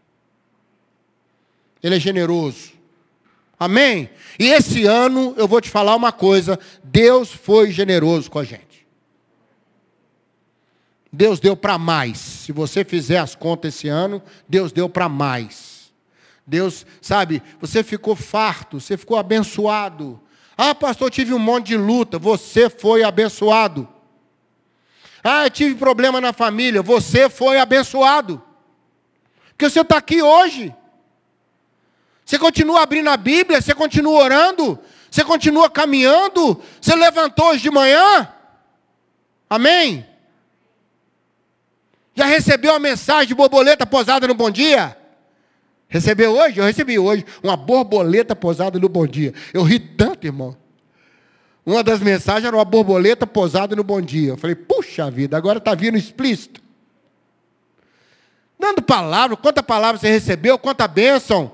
Ele 1.83 1.97
é 1.97 2.01
generoso. 2.01 2.73
Amém? 3.59 4.11
E 4.39 4.49
esse 4.49 4.85
ano 4.85 5.35
eu 5.37 5.47
vou 5.49 5.61
te 5.61 5.71
falar 5.71 5.95
uma 5.97 6.13
coisa: 6.13 6.59
Deus 6.83 7.31
foi 7.31 7.71
generoso 7.71 8.31
com 8.31 8.39
a 8.39 8.45
gente. 8.45 8.70
Deus 11.13 11.41
deu 11.41 11.57
para 11.57 11.77
mais. 11.79 12.19
Se 12.19 12.53
você 12.53 12.85
fizer 12.85 13.19
as 13.19 13.35
contas 13.35 13.75
esse 13.75 13.89
ano, 13.89 14.23
Deus 14.49 14.73
deu 14.73 14.89
para 14.89 15.09
mais. 15.09 15.93
Deus, 16.47 16.87
sabe, 17.01 17.43
você 17.61 17.83
ficou 17.83 18.17
farto, 18.17 18.81
você 18.81 18.97
ficou 18.97 19.17
abençoado. 19.17 20.21
Ah, 20.57 20.75
pastor, 20.75 21.11
tive 21.11 21.33
um 21.33 21.39
monte 21.39 21.69
de 21.69 21.77
luta. 21.77 22.19
Você 22.19 22.69
foi 22.69 23.03
abençoado. 23.03 23.89
Ah, 25.25 25.47
eu 25.47 25.51
tive 25.51 25.75
problema 25.75 26.21
na 26.21 26.33
família. 26.33 26.83
Você 26.83 27.31
foi 27.31 27.59
abençoado. 27.59 28.43
Porque 29.49 29.71
você 29.71 29.81
está 29.81 29.97
aqui 29.97 30.23
hoje. 30.23 30.75
Você 32.25 32.39
continua 32.39 32.83
abrindo 32.83 33.11
a 33.11 33.17
Bíblia, 33.17 33.61
você 33.61 33.75
continua 33.75 34.23
orando, 34.23 34.79
você 35.11 35.25
continua 35.25 35.69
caminhando, 35.69 36.63
você 36.81 36.95
levantou 36.95 37.49
hoje 37.49 37.63
de 37.63 37.71
manhã. 37.71 38.33
Amém? 39.49 40.07
Já 42.21 42.27
recebeu 42.27 42.75
a 42.75 42.79
mensagem 42.79 43.29
de 43.29 43.35
borboleta 43.35 43.87
posada 43.87 44.29
no 44.29 44.35
bom 44.35 44.51
dia? 44.51 44.95
Recebeu 45.89 46.33
hoje? 46.33 46.59
Eu 46.59 46.65
recebi 46.67 46.99
hoje 46.99 47.25
uma 47.43 47.57
borboleta 47.57 48.37
posada 48.37 48.79
no 48.79 48.91
bom 48.91 49.07
dia. 49.07 49.33
Eu 49.55 49.63
ri 49.63 49.79
tanto, 49.79 50.27
irmão. 50.27 50.55
Uma 51.65 51.83
das 51.83 51.99
mensagens 52.01 52.45
era 52.45 52.55
uma 52.55 52.65
borboleta 52.67 53.27
posada 53.27 53.75
no 53.75 53.83
bom 53.83 54.03
dia. 54.03 54.33
Eu 54.33 54.37
falei, 54.37 54.55
puxa 54.55 55.11
vida, 55.11 55.35
agora 55.35 55.57
está 55.57 55.75
vindo 55.75 55.97
explícito. 55.97 56.61
Dando 58.59 58.83
palavra, 58.83 59.35
quanta 59.35 59.63
palavra 59.63 59.99
você 59.99 60.11
recebeu, 60.11 60.59
quanta 60.59 60.87
bênção. 60.87 61.51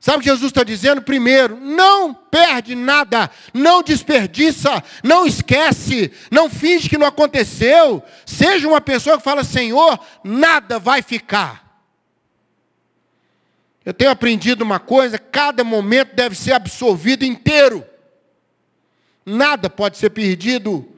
Sabe 0.00 0.16
o 0.16 0.20
que 0.22 0.30
Jesus 0.30 0.50
está 0.50 0.64
dizendo? 0.64 1.02
Primeiro, 1.02 1.60
não 1.60 2.14
perde 2.14 2.74
nada, 2.74 3.30
não 3.52 3.82
desperdiça, 3.82 4.82
não 5.04 5.26
esquece, 5.26 6.10
não 6.30 6.48
finge 6.48 6.88
que 6.88 6.96
não 6.96 7.06
aconteceu. 7.06 8.02
Seja 8.24 8.66
uma 8.66 8.80
pessoa 8.80 9.18
que 9.18 9.22
fala, 9.22 9.44
Senhor, 9.44 10.00
nada 10.24 10.78
vai 10.78 11.02
ficar. 11.02 11.84
Eu 13.84 13.92
tenho 13.92 14.10
aprendido 14.10 14.62
uma 14.62 14.80
coisa: 14.80 15.18
cada 15.18 15.62
momento 15.62 16.14
deve 16.14 16.34
ser 16.34 16.54
absorvido 16.54 17.22
inteiro. 17.22 17.84
Nada 19.26 19.68
pode 19.68 19.98
ser 19.98 20.10
perdido. 20.10 20.88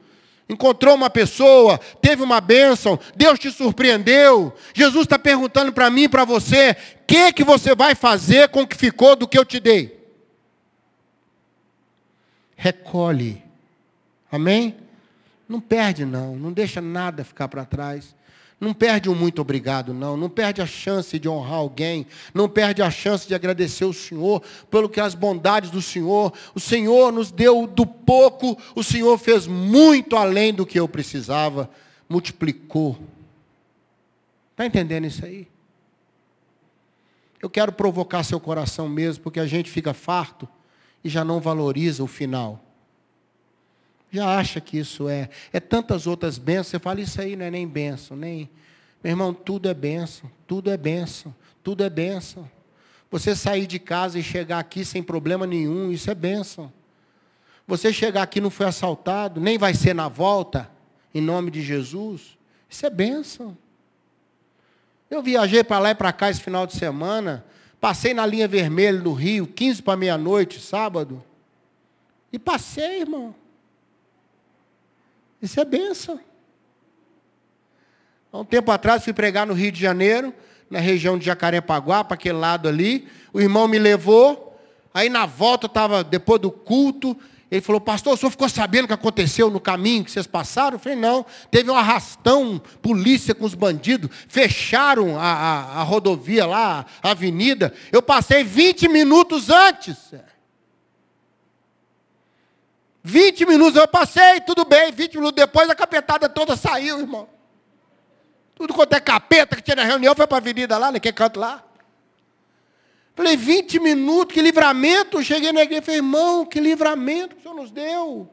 Encontrou 0.49 0.95
uma 0.95 1.09
pessoa, 1.09 1.77
teve 2.01 2.21
uma 2.21 2.41
bênção, 2.41 2.99
Deus 3.15 3.39
te 3.39 3.49
surpreendeu. 3.49 4.53
Jesus 4.73 5.03
está 5.03 5.17
perguntando 5.17 5.71
para 5.71 5.89
mim 5.89 6.03
e 6.03 6.09
para 6.09 6.25
você: 6.25 6.71
o 6.71 7.05
que, 7.07 7.31
que 7.31 7.43
você 7.43 7.73
vai 7.73 7.95
fazer 7.95 8.49
com 8.49 8.61
o 8.61 8.67
que 8.67 8.75
ficou 8.75 9.15
do 9.15 9.27
que 9.27 9.37
eu 9.37 9.45
te 9.45 9.59
dei? 9.59 10.03
Recolhe. 12.55 13.41
Amém? 14.31 14.75
Não 15.47 15.61
perde, 15.61 16.05
não. 16.05 16.35
Não 16.35 16.51
deixa 16.51 16.81
nada 16.81 17.23
ficar 17.23 17.47
para 17.47 17.65
trás. 17.65 18.15
Não 18.63 18.73
perde 18.73 19.09
um 19.09 19.15
muito 19.15 19.41
obrigado, 19.41 19.93
não. 19.93 20.15
Não 20.15 20.29
perde 20.29 20.61
a 20.61 20.65
chance 20.65 21.19
de 21.19 21.27
honrar 21.27 21.57
alguém. 21.57 22.07
Não 22.33 22.47
perde 22.47 22.81
a 22.81 22.89
chance 22.89 23.27
de 23.27 23.35
agradecer 23.35 23.83
o 23.83 23.91
Senhor 23.91 24.41
pelo 24.71 24.87
que 24.87 25.01
as 25.01 25.13
bondades 25.13 25.69
do 25.69 25.81
Senhor. 25.81 26.31
O 26.55 26.61
Senhor 26.61 27.11
nos 27.11 27.29
deu 27.29 27.67
do 27.67 27.85
pouco, 27.85 28.57
o 28.73 28.81
Senhor 28.81 29.17
fez 29.17 29.47
muito 29.47 30.15
além 30.15 30.53
do 30.53 30.65
que 30.65 30.79
eu 30.79 30.87
precisava. 30.87 31.69
Multiplicou. 32.07 32.97
Está 34.51 34.65
entendendo 34.65 35.07
isso 35.07 35.25
aí? 35.25 35.45
Eu 37.41 37.49
quero 37.49 37.73
provocar 37.73 38.23
seu 38.23 38.39
coração 38.39 38.87
mesmo, 38.87 39.23
porque 39.23 39.41
a 39.41 39.45
gente 39.45 39.69
fica 39.69 39.93
farto 39.93 40.47
e 41.03 41.09
já 41.09 41.25
não 41.25 41.41
valoriza 41.41 42.01
o 42.01 42.07
final. 42.07 42.62
Já 44.13 44.37
acha 44.37 44.61
que 44.61 44.77
isso 44.77 45.09
é. 45.09 45.27
É 45.51 45.59
tantas 45.59 46.05
outras 46.05 46.37
bênçãos. 46.37 46.67
Você 46.67 46.79
fala, 46.79 47.01
isso 47.01 47.19
aí 47.19 47.35
não 47.35 47.45
é 47.45 47.49
nem 47.49 47.67
bênção, 47.67 48.15
nem. 48.15 48.47
Meu 49.03 49.09
irmão, 49.11 49.33
tudo 49.33 49.67
é 49.67 49.73
bênção, 49.73 50.29
tudo 50.45 50.69
é 50.69 50.77
bênção, 50.77 51.33
tudo 51.63 51.83
é 51.83 51.89
bênção. 51.89 52.47
Você 53.09 53.35
sair 53.35 53.65
de 53.65 53.79
casa 53.79 54.19
e 54.19 54.23
chegar 54.23 54.59
aqui 54.59 54.85
sem 54.85 55.01
problema 55.01 55.47
nenhum, 55.47 55.91
isso 55.91 56.11
é 56.11 56.13
bênção. 56.13 56.71
Você 57.67 57.91
chegar 57.91 58.21
aqui 58.21 58.39
não 58.39 58.51
foi 58.51 58.67
assaltado, 58.67 59.41
nem 59.41 59.57
vai 59.57 59.73
ser 59.73 59.95
na 59.95 60.07
volta, 60.07 60.69
em 61.11 61.19
nome 61.21 61.49
de 61.49 61.63
Jesus, 61.63 62.37
isso 62.69 62.85
é 62.85 62.91
bênção. 62.91 63.57
Eu 65.09 65.23
viajei 65.23 65.63
para 65.63 65.79
lá 65.79 65.89
e 65.89 65.95
para 65.95 66.13
cá 66.13 66.29
esse 66.29 66.39
final 66.39 66.67
de 66.67 66.73
semana, 66.73 67.43
passei 67.81 68.13
na 68.13 68.27
linha 68.27 68.47
vermelha 68.47 68.99
no 68.99 69.13
Rio, 69.13 69.47
15 69.47 69.81
para 69.81 69.97
meia-noite, 69.97 70.59
sábado, 70.59 71.23
e 72.31 72.37
passei, 72.37 73.01
irmão. 73.01 73.33
Isso 75.43 75.59
é 75.59 75.65
benção. 75.65 76.21
Há 78.31 78.39
um 78.39 78.45
tempo 78.45 78.71
atrás 78.71 79.03
fui 79.03 79.11
pregar 79.11 79.45
no 79.45 79.53
Rio 79.53 79.73
de 79.73 79.79
Janeiro, 79.81 80.33
na 80.69 80.79
região 80.79 81.19
de 81.19 81.25
Jacarepaguá, 81.25 82.01
para 82.01 82.15
aquele 82.15 82.37
lado 82.37 82.69
ali. 82.69 83.09
O 83.33 83.41
irmão 83.41 83.67
me 83.67 83.77
levou. 83.77 84.57
Aí 84.93 85.09
na 85.09 85.25
volta 85.25 85.67
estava, 85.67 86.01
depois 86.01 86.39
do 86.39 86.49
culto, 86.49 87.17
Ele 87.51 87.59
falou, 87.59 87.81
pastor, 87.81 88.13
o 88.13 88.17
senhor 88.17 88.31
ficou 88.31 88.47
sabendo 88.47 88.85
o 88.85 88.87
que 88.87 88.93
aconteceu 88.93 89.49
no 89.49 89.59
caminho 89.59 90.05
que 90.05 90.11
vocês 90.11 90.25
passaram? 90.25 90.75
Eu 90.75 90.79
falei, 90.79 90.97
não. 90.97 91.25
Teve 91.51 91.69
um 91.69 91.75
arrastão, 91.75 92.61
polícia 92.81 93.35
com 93.35 93.43
os 93.43 93.53
bandidos, 93.53 94.09
fecharam 94.29 95.19
a, 95.19 95.23
a, 95.23 95.81
a 95.81 95.83
rodovia 95.83 96.45
lá, 96.45 96.85
a 97.01 97.11
avenida. 97.11 97.73
Eu 97.91 98.01
passei 98.01 98.45
20 98.45 98.87
minutos 98.87 99.49
antes. 99.49 99.97
20 103.03 103.45
minutos 103.45 103.75
eu 103.75 103.87
passei, 103.87 104.39
tudo 104.41 104.63
bem. 104.63 104.91
20 104.91 105.15
minutos 105.15 105.35
depois 105.35 105.69
a 105.69 105.75
capetada 105.75 106.29
toda 106.29 106.55
saiu, 106.55 106.99
irmão. 106.99 107.27
Tudo 108.55 108.73
quanto 108.73 108.93
é 108.93 108.99
capeta 108.99 109.55
que 109.55 109.61
tinha 109.61 109.75
na 109.75 109.83
reunião 109.83 110.15
foi 110.15 110.25
para 110.25 110.37
a 110.37 110.39
avenida 110.39 110.77
lá, 110.77 110.91
naquele 110.91 111.13
canto 111.13 111.39
lá. 111.39 111.63
Falei, 113.15 113.35
20 113.35 113.79
minutos, 113.79 114.33
que 114.33 114.41
livramento. 114.41 115.21
Cheguei 115.21 115.51
na 115.51 115.61
igreja 115.61 115.81
e 115.81 115.85
falei, 115.85 115.99
irmão, 115.99 116.45
que 116.45 116.59
livramento 116.59 117.35
que 117.35 117.41
o 117.41 117.43
Senhor 117.43 117.55
nos 117.55 117.71
deu. 117.71 118.29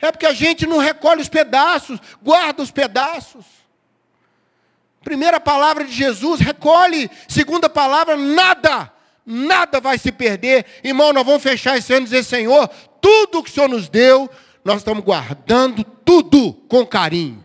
É 0.00 0.10
porque 0.10 0.26
a 0.26 0.32
gente 0.32 0.66
não 0.66 0.78
recolhe 0.78 1.20
os 1.20 1.28
pedaços, 1.28 2.00
guarda 2.22 2.62
os 2.62 2.70
pedaços. 2.70 3.44
Primeira 5.02 5.40
palavra 5.40 5.84
de 5.84 5.92
Jesus, 5.92 6.40
recolhe. 6.40 7.10
Segunda 7.28 7.68
palavra, 7.68 8.16
nada, 8.16 8.92
nada 9.24 9.80
vai 9.80 9.98
se 9.98 10.10
perder. 10.10 10.64
Irmão, 10.82 11.12
nós 11.12 11.24
vamos 11.24 11.42
fechar 11.42 11.76
esse 11.76 11.92
ano 11.92 12.02
e 12.02 12.04
dizer, 12.04 12.24
Senhor, 12.24 12.70
tudo 13.00 13.42
que 13.42 13.50
o 13.50 13.52
Senhor 13.52 13.68
nos 13.68 13.88
deu, 13.88 14.30
nós 14.64 14.78
estamos 14.78 15.04
guardando 15.04 15.82
tudo 15.82 16.52
com 16.68 16.86
carinho. 16.86 17.44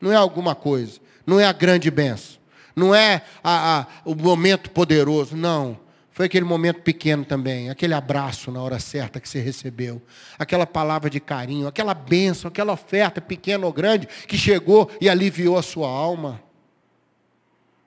Não 0.00 0.12
é 0.12 0.16
alguma 0.16 0.54
coisa, 0.54 1.00
não 1.26 1.38
é 1.38 1.46
a 1.46 1.52
grande 1.52 1.90
benção 1.90 2.42
não 2.74 2.94
é 2.94 3.22
a, 3.42 3.80
a, 3.80 3.86
o 4.04 4.14
momento 4.14 4.70
poderoso, 4.70 5.36
não. 5.36 5.78
Foi 6.10 6.26
aquele 6.26 6.44
momento 6.44 6.82
pequeno 6.82 7.24
também, 7.24 7.70
aquele 7.70 7.94
abraço 7.94 8.50
na 8.50 8.60
hora 8.60 8.78
certa 8.78 9.18
que 9.18 9.28
você 9.28 9.40
recebeu, 9.40 10.02
aquela 10.38 10.66
palavra 10.66 11.08
de 11.08 11.18
carinho, 11.18 11.66
aquela 11.66 11.94
bênção, 11.94 12.48
aquela 12.48 12.72
oferta 12.72 13.20
pequena 13.20 13.64
ou 13.64 13.72
grande 13.72 14.06
que 14.26 14.36
chegou 14.36 14.90
e 15.00 15.08
aliviou 15.08 15.56
a 15.56 15.62
sua 15.62 15.88
alma. 15.88 16.42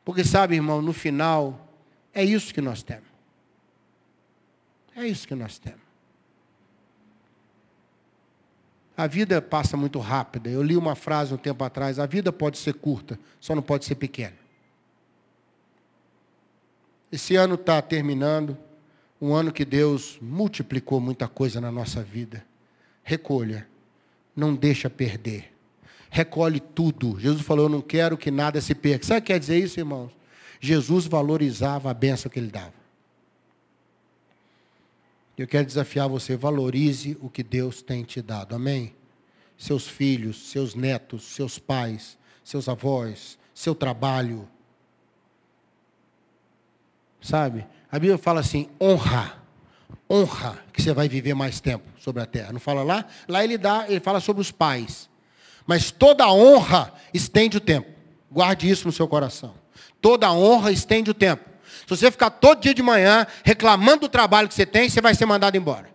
Porque 0.03 0.23
sabe, 0.23 0.55
irmão, 0.55 0.81
no 0.81 0.93
final, 0.93 1.69
é 2.13 2.23
isso 2.23 2.53
que 2.53 2.61
nós 2.61 2.81
temos. 2.81 3.05
É 4.95 5.05
isso 5.05 5.27
que 5.27 5.35
nós 5.35 5.59
temos. 5.59 5.84
A 8.97 9.07
vida 9.07 9.41
passa 9.41 9.75
muito 9.75 9.99
rápida. 9.99 10.49
Eu 10.49 10.63
li 10.63 10.77
uma 10.77 10.95
frase 10.95 11.33
um 11.33 11.37
tempo 11.37 11.63
atrás: 11.63 11.99
a 11.99 12.05
vida 12.05 12.31
pode 12.31 12.57
ser 12.57 12.73
curta, 12.73 13.19
só 13.39 13.53
não 13.53 13.61
pode 13.61 13.85
ser 13.85 13.95
pequena. 13.95 14.35
Esse 17.11 17.35
ano 17.35 17.55
está 17.55 17.81
terminando, 17.81 18.57
um 19.21 19.33
ano 19.33 19.51
que 19.51 19.65
Deus 19.65 20.17
multiplicou 20.21 20.99
muita 20.99 21.27
coisa 21.27 21.61
na 21.61 21.71
nossa 21.71 22.01
vida. 22.01 22.45
Recolha, 23.03 23.67
não 24.35 24.55
deixa 24.55 24.89
perder. 24.89 25.53
Recolhe 26.09 26.59
tudo. 26.59 27.19
Jesus 27.19 27.41
falou: 27.41 27.65
Eu 27.65 27.69
não 27.69 27.81
quero 27.81 28.17
que 28.17 28.31
nada 28.31 28.61
se 28.61 28.73
perca. 28.73 29.05
Sabe 29.05 29.19
o 29.19 29.21
que 29.21 29.27
quer 29.27 29.39
dizer 29.39 29.59
isso, 29.59 29.79
irmãos? 29.79 30.11
Jesus 30.59 31.05
valorizava 31.05 31.91
a 31.91 31.93
bênção 31.93 32.31
que 32.31 32.39
ele 32.39 32.49
dava. 32.49 32.84
Eu 35.37 35.47
quero 35.47 35.65
desafiar 35.65 36.07
você, 36.07 36.35
valorize 36.35 37.17
o 37.21 37.29
que 37.29 37.43
Deus 37.43 37.81
tem 37.81 38.03
te 38.03 38.21
dado. 38.21 38.55
Amém? 38.55 38.95
Seus 39.57 39.87
filhos, 39.87 40.49
seus 40.49 40.75
netos, 40.75 41.23
seus 41.23 41.59
pais, 41.59 42.17
seus 42.43 42.69
avós, 42.69 43.37
seu 43.53 43.75
trabalho, 43.75 44.47
Sabe? 47.25 47.65
A 47.91 47.97
Bíblia 47.97 48.19
fala 48.19 48.39
assim: 48.39 48.69
honra. 48.79 49.43
Honra 50.07 50.59
que 50.71 50.81
você 50.81 50.93
vai 50.93 51.09
viver 51.09 51.33
mais 51.33 51.59
tempo 51.59 51.83
sobre 51.99 52.21
a 52.21 52.25
terra. 52.27 52.53
Não 52.53 52.59
fala 52.59 52.83
lá? 52.83 53.05
Lá 53.27 53.43
ele 53.43 53.57
dá, 53.57 53.85
ele 53.89 53.99
fala 53.99 54.19
sobre 54.19 54.41
os 54.41 54.51
pais. 54.51 55.09
Mas 55.65 55.89
toda 55.89 56.31
honra 56.31 56.93
estende 57.11 57.57
o 57.57 57.59
tempo. 57.59 57.89
Guarde 58.31 58.69
isso 58.69 58.85
no 58.85 58.91
seu 58.91 59.07
coração. 59.07 59.55
Toda 59.99 60.31
honra 60.31 60.71
estende 60.71 61.09
o 61.09 61.13
tempo. 61.13 61.43
Se 61.82 61.89
você 61.89 62.12
ficar 62.12 62.29
todo 62.29 62.62
dia 62.62 62.74
de 62.74 62.82
manhã 62.82 63.25
reclamando 63.44 64.01
do 64.01 64.10
trabalho 64.10 64.48
que 64.48 64.53
você 64.53 64.65
tem, 64.65 64.89
você 64.89 65.01
vai 65.01 65.13
ser 65.13 65.25
mandado 65.25 65.55
embora. 65.55 65.89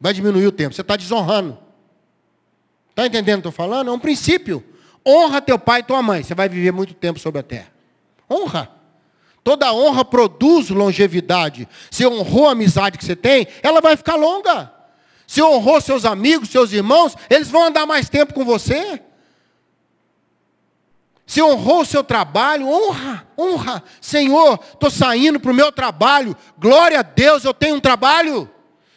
Vai 0.00 0.12
diminuir 0.12 0.46
o 0.46 0.52
tempo. 0.52 0.74
Você 0.74 0.82
está 0.82 0.96
desonrando. 0.96 1.58
Está 2.90 3.06
entendendo 3.06 3.38
o 3.38 3.42
que 3.42 3.48
estou 3.48 3.52
falando? 3.52 3.90
É 3.90 3.92
um 3.92 3.98
princípio. 3.98 4.64
Honra 5.06 5.40
teu 5.40 5.58
pai 5.58 5.80
e 5.80 5.82
tua 5.84 6.02
mãe. 6.02 6.22
Você 6.22 6.34
vai 6.34 6.48
viver 6.48 6.72
muito 6.72 6.94
tempo 6.94 7.18
sobre 7.18 7.40
a 7.40 7.42
terra. 7.42 7.72
Honra. 8.30 8.70
Toda 9.44 9.72
honra 9.72 10.04
produz 10.04 10.70
longevidade. 10.70 11.68
Se 11.90 12.04
honrou 12.06 12.48
a 12.48 12.52
amizade 12.52 12.98
que 12.98 13.04
você 13.04 13.14
tem, 13.14 13.46
ela 13.62 13.80
vai 13.80 13.96
ficar 13.96 14.16
longa. 14.16 14.72
Se 15.26 15.42
honrou 15.42 15.80
seus 15.80 16.04
amigos, 16.04 16.48
seus 16.48 16.72
irmãos, 16.72 17.14
eles 17.30 17.48
vão 17.48 17.64
andar 17.64 17.86
mais 17.86 18.08
tempo 18.08 18.34
com 18.34 18.44
você. 18.44 19.00
Se 21.26 21.42
honrou 21.42 21.80
o 21.80 21.84
seu 21.84 22.04
trabalho, 22.04 22.68
honra, 22.68 23.26
honra. 23.36 23.82
Senhor, 24.00 24.60
estou 24.72 24.88
saindo 24.88 25.40
para 25.40 25.50
o 25.50 25.54
meu 25.54 25.72
trabalho. 25.72 26.36
Glória 26.56 27.00
a 27.00 27.02
Deus, 27.02 27.44
eu 27.44 27.52
tenho 27.52 27.74
um 27.74 27.80
trabalho. 27.80 28.48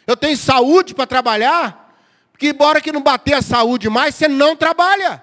Eu 0.06 0.16
tenho 0.16 0.36
saúde 0.36 0.94
para 0.94 1.08
trabalhar. 1.08 1.92
Porque 2.30 2.50
embora 2.50 2.80
que 2.80 2.92
não 2.92 3.02
bater 3.02 3.34
a 3.34 3.42
saúde 3.42 3.90
mais, 3.90 4.14
você 4.14 4.28
não 4.28 4.54
trabalha. 4.54 5.22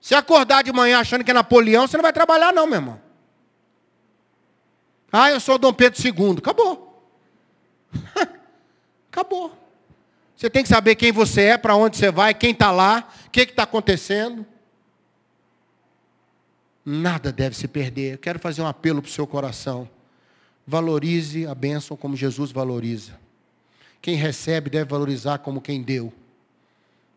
Se 0.00 0.14
acordar 0.14 0.62
de 0.62 0.72
manhã 0.72 1.00
achando 1.00 1.24
que 1.24 1.30
é 1.32 1.34
Napoleão, 1.34 1.86
você 1.86 1.96
não 1.96 2.02
vai 2.02 2.12
trabalhar 2.12 2.52
não, 2.52 2.66
meu 2.66 2.76
irmão. 2.76 3.00
Ah, 5.12 5.30
eu 5.30 5.40
sou 5.40 5.58
Dom 5.58 5.72
Pedro 5.72 6.00
II. 6.00 6.38
Acabou. 6.38 7.04
Acabou. 9.10 9.52
Você 10.36 10.48
tem 10.48 10.62
que 10.62 10.68
saber 10.68 10.94
quem 10.94 11.12
você 11.12 11.42
é, 11.42 11.58
para 11.58 11.76
onde 11.76 11.96
você 11.96 12.10
vai, 12.10 12.32
quem 12.32 12.52
está 12.52 12.70
lá, 12.70 13.08
o 13.26 13.30
que 13.30 13.42
está 13.42 13.64
acontecendo. 13.64 14.46
Nada 16.84 17.32
deve 17.32 17.56
se 17.56 17.68
perder. 17.68 18.14
Eu 18.14 18.18
quero 18.18 18.38
fazer 18.38 18.62
um 18.62 18.66
apelo 18.66 19.00
para 19.00 19.08
o 19.08 19.12
seu 19.12 19.26
coração. 19.26 19.88
Valorize 20.66 21.46
a 21.46 21.54
bênção 21.54 21.96
como 21.96 22.16
Jesus 22.16 22.50
valoriza. 22.52 23.18
Quem 24.00 24.16
recebe 24.16 24.70
deve 24.70 24.90
valorizar 24.90 25.38
como 25.38 25.60
quem 25.60 25.82
deu. 25.82 26.12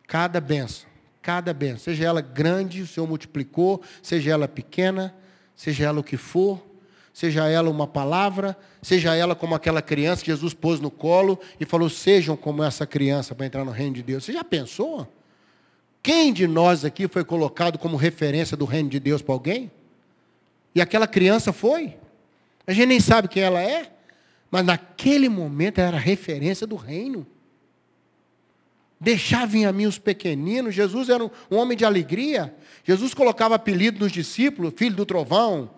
Cada 0.06 0.40
bênção 0.40 0.88
cada 1.26 1.52
bênção. 1.52 1.78
Seja 1.92 2.04
ela 2.04 2.20
grande, 2.20 2.82
o 2.82 2.86
Senhor 2.86 3.04
multiplicou, 3.04 3.82
seja 4.00 4.30
ela 4.30 4.46
pequena, 4.46 5.12
seja 5.56 5.86
ela 5.86 5.98
o 5.98 6.04
que 6.04 6.16
for, 6.16 6.64
seja 7.12 7.48
ela 7.48 7.68
uma 7.68 7.88
palavra, 7.88 8.56
seja 8.80 9.12
ela 9.12 9.34
como 9.34 9.52
aquela 9.52 9.82
criança 9.82 10.22
que 10.22 10.30
Jesus 10.30 10.54
pôs 10.54 10.78
no 10.78 10.88
colo 10.88 11.36
e 11.58 11.64
falou: 11.64 11.90
sejam 11.90 12.36
como 12.36 12.62
essa 12.62 12.86
criança 12.86 13.34
para 13.34 13.44
entrar 13.44 13.64
no 13.64 13.72
reino 13.72 13.96
de 13.96 14.04
Deus. 14.04 14.24
Você 14.24 14.32
já 14.32 14.44
pensou? 14.44 15.12
Quem 16.06 16.32
de 16.32 16.46
nós 16.46 16.84
aqui 16.84 17.08
foi 17.08 17.24
colocado 17.24 17.80
como 17.80 17.96
referência 17.96 18.56
do 18.56 18.64
reino 18.64 18.88
de 18.88 19.00
Deus 19.00 19.22
para 19.22 19.34
alguém? 19.34 19.72
E 20.72 20.80
aquela 20.80 21.04
criança 21.04 21.52
foi? 21.52 21.96
A 22.64 22.72
gente 22.72 22.86
nem 22.86 23.00
sabe 23.00 23.26
quem 23.26 23.42
ela 23.42 23.60
é, 23.60 23.90
mas 24.48 24.64
naquele 24.64 25.28
momento 25.28 25.80
era 25.80 25.98
referência 25.98 26.64
do 26.64 26.76
reino. 26.76 27.26
Deixar 29.00 29.48
vir 29.48 29.64
a 29.64 29.72
mim 29.72 29.86
os 29.86 29.98
pequeninos. 29.98 30.76
Jesus 30.76 31.08
era 31.08 31.24
um, 31.24 31.30
homem 31.50 31.76
de 31.76 31.84
alegria. 31.84 32.54
Jesus 32.84 33.12
colocava 33.12 33.56
apelido 33.56 33.98
nos 33.98 34.12
discípulos, 34.12 34.74
filho 34.76 34.94
do 34.94 35.04
trovão, 35.04 35.68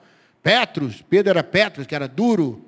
Petros, 0.42 1.02
Pedro 1.08 1.30
era 1.30 1.42
Petros, 1.42 1.86
que 1.86 1.94
era 1.94 2.06
duro. 2.06 2.67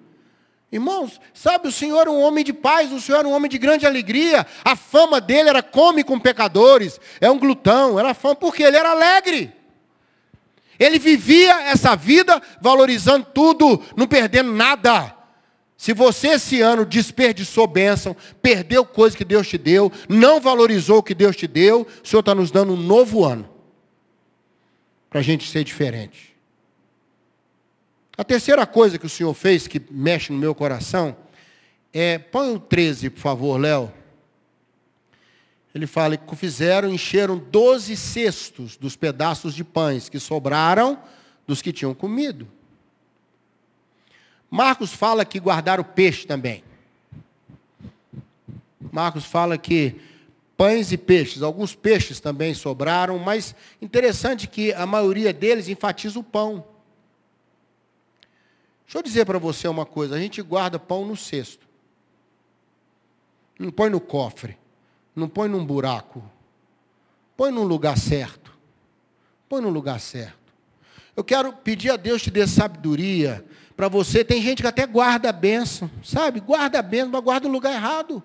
Irmãos, 0.73 1.21
sabe, 1.35 1.67
o 1.67 1.73
Senhor 1.73 2.01
era 2.01 2.11
um 2.11 2.21
homem 2.21 2.45
de 2.45 2.53
paz, 2.53 2.93
o 2.93 3.01
Senhor 3.01 3.19
era 3.19 3.29
um 3.29 3.33
homem 3.33 3.51
de 3.51 3.59
grande 3.59 3.87
alegria. 3.87 4.47
A 4.65 4.77
fama 4.77 5.21
dele 5.21 5.49
era 5.49 5.63
come 5.63 6.05
com 6.05 6.19
pecadores, 6.19 7.01
é 7.21 7.29
um 7.29 7.39
glutão, 7.39 7.99
era 7.99 8.15
fama 8.15 8.37
porque 8.37 8.63
ele 8.63 8.77
era 8.77 8.91
alegre. 8.91 9.53
Ele 10.79 10.99
vivia 10.99 11.61
essa 11.63 11.97
vida 11.97 12.41
valorizando 12.61 13.27
tudo, 13.35 13.83
não 13.97 14.07
perdendo 14.07 14.53
nada. 14.53 15.15
Se 15.77 15.93
você 15.93 16.29
esse 16.29 16.61
ano 16.61 16.87
desperdiçou 16.87 17.67
bênção, 17.67 18.15
perdeu 18.41 18.85
coisa 18.85 19.17
que 19.17 19.25
Deus 19.25 19.49
te 19.49 19.59
deu, 19.59 19.91
não 20.09 20.41
valorizou 20.41 20.99
o 20.99 21.03
que 21.03 21.15
Deus 21.15 21.35
te 21.35 21.47
deu, 21.47 21.87
o 22.03 22.07
Senhor 22.07 22.21
está 22.21 22.35
nos 22.35 22.51
dando 22.51 22.75
um 22.75 22.77
novo 22.77 23.25
ano. 23.25 23.49
Para 25.09 25.21
a 25.21 25.23
gente 25.23 25.51
ser 25.51 25.65
diferente. 25.65 26.30
A 28.21 28.25
terceira 28.25 28.67
coisa 28.67 28.99
que 28.99 29.07
o 29.07 29.09
Senhor 29.09 29.33
fez, 29.33 29.67
que 29.67 29.81
mexe 29.91 30.31
no 30.31 30.39
meu 30.39 30.55
coração, 30.55 31.17
é. 31.91 32.19
Põe 32.19 32.55
o 32.55 32.61
13, 32.61 33.09
por 33.09 33.19
favor, 33.19 33.59
Léo. 33.59 33.91
Ele 35.75 35.87
fala 35.87 36.19
que 36.19 36.37
fizeram, 36.37 36.91
encheram 36.91 37.39
12 37.39 37.97
cestos 37.97 38.77
dos 38.77 38.95
pedaços 38.95 39.55
de 39.55 39.65
pães 39.65 40.11
que 40.11 40.21
sobraram 40.21 41.03
dos 41.47 41.63
que 41.63 41.73
tinham 41.73 41.95
comido. 41.95 42.47
Marcos 44.51 44.93
fala 44.93 45.25
que 45.25 45.41
guardaram 45.41 45.83
peixe 45.83 46.27
também. 46.27 46.63
Marcos 48.93 49.25
fala 49.25 49.57
que 49.57 49.99
pães 50.59 50.93
e 50.93 50.99
peixes, 50.99 51.41
alguns 51.41 51.75
peixes 51.75 52.21
também 52.21 52.53
sobraram, 52.53 53.19
mas 53.19 53.55
interessante 53.81 54.47
que 54.47 54.75
a 54.75 54.85
maioria 54.85 55.33
deles 55.33 55.71
enfatiza 55.71 56.19
o 56.19 56.23
pão. 56.23 56.67
Deixa 58.91 58.99
eu 58.99 59.03
dizer 59.05 59.25
para 59.25 59.39
você 59.39 59.69
uma 59.69 59.87
coisa: 59.87 60.17
a 60.17 60.19
gente 60.19 60.43
guarda 60.43 60.77
pão 60.77 61.07
no 61.07 61.17
cesto. 61.17 61.65
Não 63.57 63.71
põe 63.71 63.89
no 63.89 64.01
cofre. 64.01 64.59
Não 65.15 65.29
põe 65.29 65.49
num 65.49 65.65
buraco. 65.65 66.21
Põe 67.37 67.53
num 67.53 67.63
lugar 67.63 67.97
certo. 67.97 68.51
Põe 69.49 69.63
no 69.63 69.69
lugar 69.69 70.01
certo. 70.01 70.53
Eu 71.17 71.23
quero 71.23 71.53
pedir 71.53 71.93
a 71.93 71.97
Deus 71.97 72.21
te 72.21 72.33
dê 72.33 72.45
sabedoria 72.49 73.45
para 73.77 73.87
você. 73.87 74.25
Tem 74.25 74.43
gente 74.43 74.61
que 74.61 74.67
até 74.67 74.89
guarda 74.89 75.29
a 75.29 75.33
bênção, 75.33 75.89
sabe? 76.03 76.41
Guarda 76.41 76.81
a 76.81 76.83
bênção, 76.83 77.11
mas 77.13 77.23
guarda 77.23 77.47
no 77.47 77.55
lugar 77.55 77.73
errado. 77.73 78.21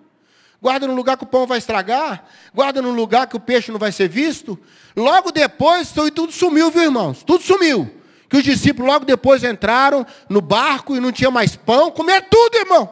Guarda 0.59 0.87
no 0.87 0.95
lugar 0.95 1.15
que 1.15 1.25
o 1.25 1.27
pão 1.27 1.45
vai 1.45 1.59
estragar. 1.59 2.25
Guarda 2.55 2.81
no 2.81 2.89
lugar 2.89 3.27
que 3.27 3.35
o 3.35 3.39
peixe 3.39 3.71
não 3.71 3.77
vai 3.77 3.91
ser 3.91 4.07
visto. 4.09 4.57
Logo 4.95 5.31
depois, 5.31 5.91
tudo 5.91 6.31
sumiu, 6.31 6.71
viu, 6.71 6.81
irmãos? 6.81 7.21
Tudo 7.21 7.43
sumiu. 7.43 8.03
Que 8.29 8.37
os 8.37 8.43
discípulos 8.43 8.91
logo 8.91 9.05
depois 9.05 9.43
entraram 9.43 10.05
no 10.29 10.41
barco 10.41 10.95
e 10.95 10.99
não 10.99 11.11
tinha 11.11 11.31
mais 11.31 11.55
pão. 11.55 11.91
Comer 11.91 12.27
tudo, 12.29 12.55
irmão. 12.55 12.89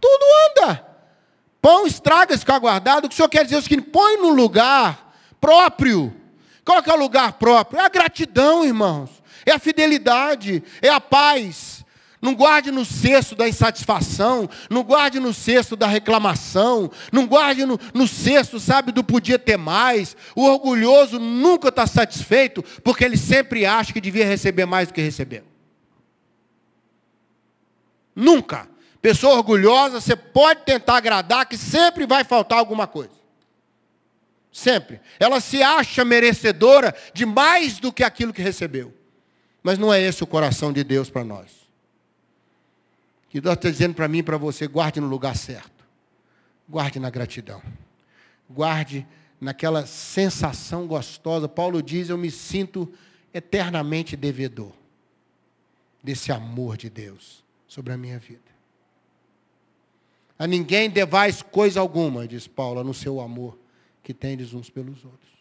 Tudo 0.00 0.24
anda. 0.50 0.86
Pão 1.60 1.86
estraga 1.86 2.36
ficar 2.36 2.58
guardado. 2.58 3.06
O 3.06 3.08
que 3.08 3.14
o 3.14 3.16
Senhor 3.16 3.28
quer 3.28 3.44
dizer 3.44 3.56
é 3.56 3.58
o 3.58 3.62
seguinte: 3.62 3.88
põe 3.90 4.18
no 4.18 4.28
lugar 4.28 5.14
próprio. 5.40 6.14
Qual 6.62 6.82
é 6.84 6.92
o 6.92 6.98
lugar 6.98 7.32
próprio? 7.34 7.80
É 7.80 7.84
a 7.84 7.88
gratidão, 7.88 8.64
irmãos. 8.64 9.10
É 9.46 9.52
a 9.52 9.58
fidelidade. 9.58 10.62
É 10.82 10.90
a 10.90 11.00
paz. 11.00 11.73
Não 12.24 12.34
guarde 12.34 12.70
no 12.70 12.86
cesto 12.86 13.36
da 13.36 13.46
insatisfação, 13.46 14.48
não 14.70 14.82
guarde 14.82 15.20
no 15.20 15.34
cesto 15.34 15.76
da 15.76 15.86
reclamação, 15.86 16.90
não 17.12 17.26
guarde 17.26 17.66
no, 17.66 17.78
no 17.92 18.08
cesto, 18.08 18.58
sabe, 18.58 18.92
do 18.92 19.04
podia 19.04 19.38
ter 19.38 19.58
mais. 19.58 20.16
O 20.34 20.46
orgulhoso 20.46 21.20
nunca 21.20 21.68
está 21.68 21.86
satisfeito, 21.86 22.62
porque 22.82 23.04
ele 23.04 23.18
sempre 23.18 23.66
acha 23.66 23.92
que 23.92 24.00
devia 24.00 24.24
receber 24.24 24.64
mais 24.64 24.88
do 24.88 24.94
que 24.94 25.02
recebeu. 25.02 25.44
Nunca. 28.16 28.70
Pessoa 29.02 29.34
orgulhosa, 29.34 30.00
você 30.00 30.16
pode 30.16 30.62
tentar 30.62 30.96
agradar, 30.96 31.44
que 31.44 31.58
sempre 31.58 32.06
vai 32.06 32.24
faltar 32.24 32.58
alguma 32.58 32.86
coisa. 32.86 33.12
Sempre. 34.50 34.98
Ela 35.20 35.40
se 35.40 35.62
acha 35.62 36.06
merecedora 36.06 36.96
de 37.12 37.26
mais 37.26 37.78
do 37.78 37.92
que 37.92 38.02
aquilo 38.02 38.32
que 38.32 38.40
recebeu. 38.40 38.94
Mas 39.62 39.76
não 39.76 39.92
é 39.92 40.00
esse 40.00 40.24
o 40.24 40.26
coração 40.26 40.72
de 40.72 40.82
Deus 40.82 41.10
para 41.10 41.22
nós. 41.22 41.63
Que 43.34 43.40
Deus 43.40 43.56
está 43.56 43.68
dizendo 43.68 43.96
para 43.96 44.06
mim 44.06 44.18
e 44.18 44.22
para 44.22 44.36
você, 44.36 44.68
guarde 44.68 45.00
no 45.00 45.08
lugar 45.08 45.34
certo. 45.34 45.84
Guarde 46.68 47.00
na 47.00 47.10
gratidão. 47.10 47.60
Guarde 48.48 49.04
naquela 49.40 49.86
sensação 49.86 50.86
gostosa. 50.86 51.48
Paulo 51.48 51.82
diz, 51.82 52.10
eu 52.10 52.16
me 52.16 52.30
sinto 52.30 52.88
eternamente 53.32 54.16
devedor 54.16 54.70
desse 56.00 56.30
amor 56.30 56.76
de 56.76 56.88
Deus 56.88 57.42
sobre 57.66 57.92
a 57.92 57.96
minha 57.96 58.20
vida. 58.20 58.38
A 60.38 60.46
ninguém 60.46 60.88
devais 60.88 61.42
coisa 61.42 61.80
alguma, 61.80 62.28
diz 62.28 62.46
Paulo, 62.46 62.84
no 62.84 62.94
seu 62.94 63.20
amor 63.20 63.58
que 64.04 64.14
tendes 64.14 64.54
uns 64.54 64.70
pelos 64.70 65.04
outros. 65.04 65.32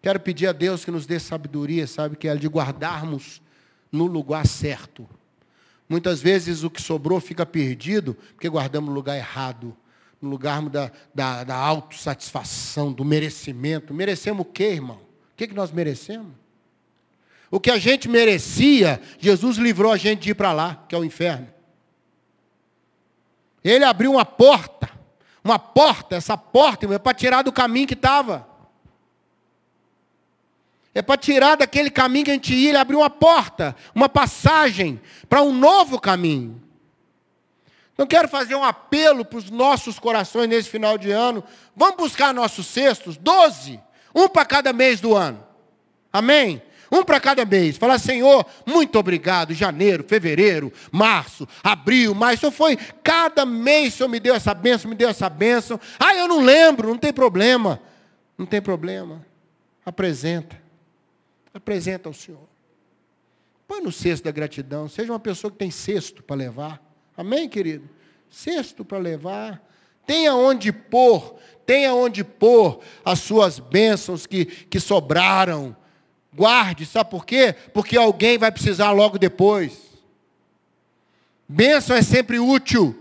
Quero 0.00 0.18
pedir 0.18 0.46
a 0.46 0.52
Deus 0.52 0.82
que 0.82 0.90
nos 0.90 1.04
dê 1.04 1.20
sabedoria, 1.20 1.86
sabe, 1.86 2.16
que 2.16 2.26
é 2.26 2.34
de 2.34 2.48
guardarmos 2.48 3.42
no 3.92 4.06
lugar 4.06 4.46
certo. 4.46 5.06
Muitas 5.88 6.20
vezes 6.20 6.64
o 6.64 6.70
que 6.70 6.82
sobrou 6.82 7.20
fica 7.20 7.46
perdido 7.46 8.14
porque 8.34 8.48
guardamos 8.48 8.88
no 8.88 8.94
lugar 8.94 9.16
errado, 9.16 9.76
no 10.20 10.28
lugar 10.28 10.60
da, 10.68 10.90
da, 11.14 11.44
da 11.44 11.54
autossatisfação, 11.54 12.92
do 12.92 13.04
merecimento. 13.04 13.94
Merecemos 13.94 14.42
o 14.42 14.50
quê, 14.50 14.72
irmão? 14.72 14.96
O 14.96 15.36
que, 15.36 15.46
que 15.46 15.54
nós 15.54 15.70
merecemos? 15.70 16.32
O 17.50 17.60
que 17.60 17.70
a 17.70 17.78
gente 17.78 18.08
merecia, 18.08 19.00
Jesus 19.18 19.56
livrou 19.56 19.92
a 19.92 19.96
gente 19.96 20.22
de 20.22 20.30
ir 20.30 20.34
para 20.34 20.52
lá, 20.52 20.84
que 20.88 20.94
é 20.94 20.98
o 20.98 21.04
inferno. 21.04 21.48
Ele 23.62 23.84
abriu 23.84 24.12
uma 24.12 24.24
porta, 24.24 24.90
uma 25.42 25.58
porta, 25.58 26.16
essa 26.16 26.36
porta 26.36 26.92
é 26.92 26.98
para 26.98 27.14
tirar 27.14 27.42
do 27.42 27.52
caminho 27.52 27.86
que 27.86 27.94
estava. 27.94 28.55
É 30.96 31.02
para 31.02 31.18
tirar 31.18 31.56
daquele 31.56 31.90
caminho 31.90 32.24
que 32.24 32.30
a 32.30 32.34
gente 32.34 32.54
ia, 32.54 32.70
ele 32.70 32.78
abriu 32.78 33.00
uma 33.00 33.10
porta, 33.10 33.76
uma 33.94 34.08
passagem 34.08 34.98
para 35.28 35.42
um 35.42 35.52
novo 35.52 36.00
caminho. 36.00 36.58
Então 37.92 38.06
quero 38.06 38.26
fazer 38.26 38.54
um 38.54 38.64
apelo 38.64 39.22
para 39.22 39.36
os 39.36 39.50
nossos 39.50 39.98
corações 39.98 40.48
nesse 40.48 40.70
final 40.70 40.96
de 40.96 41.10
ano. 41.10 41.44
Vamos 41.76 41.96
buscar 41.98 42.32
nossos 42.32 42.66
cestos, 42.66 43.18
doze, 43.18 43.78
um 44.14 44.26
para 44.26 44.46
cada 44.46 44.72
mês 44.72 44.98
do 44.98 45.14
ano. 45.14 45.44
Amém? 46.10 46.62
Um 46.90 47.04
para 47.04 47.20
cada 47.20 47.44
mês. 47.44 47.76
Falar, 47.76 47.98
Senhor, 47.98 48.46
muito 48.64 48.98
obrigado. 48.98 49.52
Janeiro, 49.52 50.02
fevereiro, 50.02 50.72
março, 50.90 51.46
abril, 51.62 52.14
maio. 52.14 52.38
Senhor 52.38 52.52
foi 52.52 52.74
cada 53.04 53.44
mês, 53.44 53.92
Senhor 53.92 54.08
me 54.08 54.18
deu 54.18 54.34
essa 54.34 54.54
bênção, 54.54 54.88
me 54.88 54.96
deu 54.96 55.10
essa 55.10 55.28
bênção. 55.28 55.78
Ah, 55.98 56.16
eu 56.16 56.26
não 56.26 56.40
lembro, 56.40 56.88
não 56.88 56.96
tem 56.96 57.12
problema. 57.12 57.82
Não 58.38 58.46
tem 58.46 58.62
problema. 58.62 59.20
Apresenta. 59.84 60.64
Apresenta 61.56 62.08
ao 62.08 62.12
Senhor. 62.12 62.48
Põe 63.66 63.80
no 63.80 63.90
cesto 63.90 64.24
da 64.24 64.30
gratidão. 64.30 64.88
Seja 64.88 65.12
uma 65.12 65.20
pessoa 65.20 65.50
que 65.50 65.56
tem 65.56 65.70
cesto 65.70 66.22
para 66.22 66.36
levar. 66.36 66.82
Amém, 67.16 67.48
querido? 67.48 67.88
Cesto 68.30 68.84
para 68.84 68.98
levar. 68.98 69.62
Tenha 70.06 70.34
onde 70.34 70.70
pôr. 70.72 71.36
Tenha 71.64 71.94
onde 71.94 72.22
pôr 72.22 72.80
as 73.04 73.18
suas 73.18 73.58
bênçãos 73.58 74.26
que, 74.26 74.44
que 74.44 74.78
sobraram 74.78 75.76
Guarde, 76.36 76.84
sabe 76.84 77.10
por 77.10 77.24
quê? 77.24 77.54
Porque 77.72 77.96
alguém 77.96 78.36
vai 78.36 78.52
precisar 78.52 78.92
logo 78.92 79.18
depois. 79.18 79.86
Bênção 81.48 81.96
é 81.96 82.02
sempre 82.02 82.38
útil. 82.38 82.94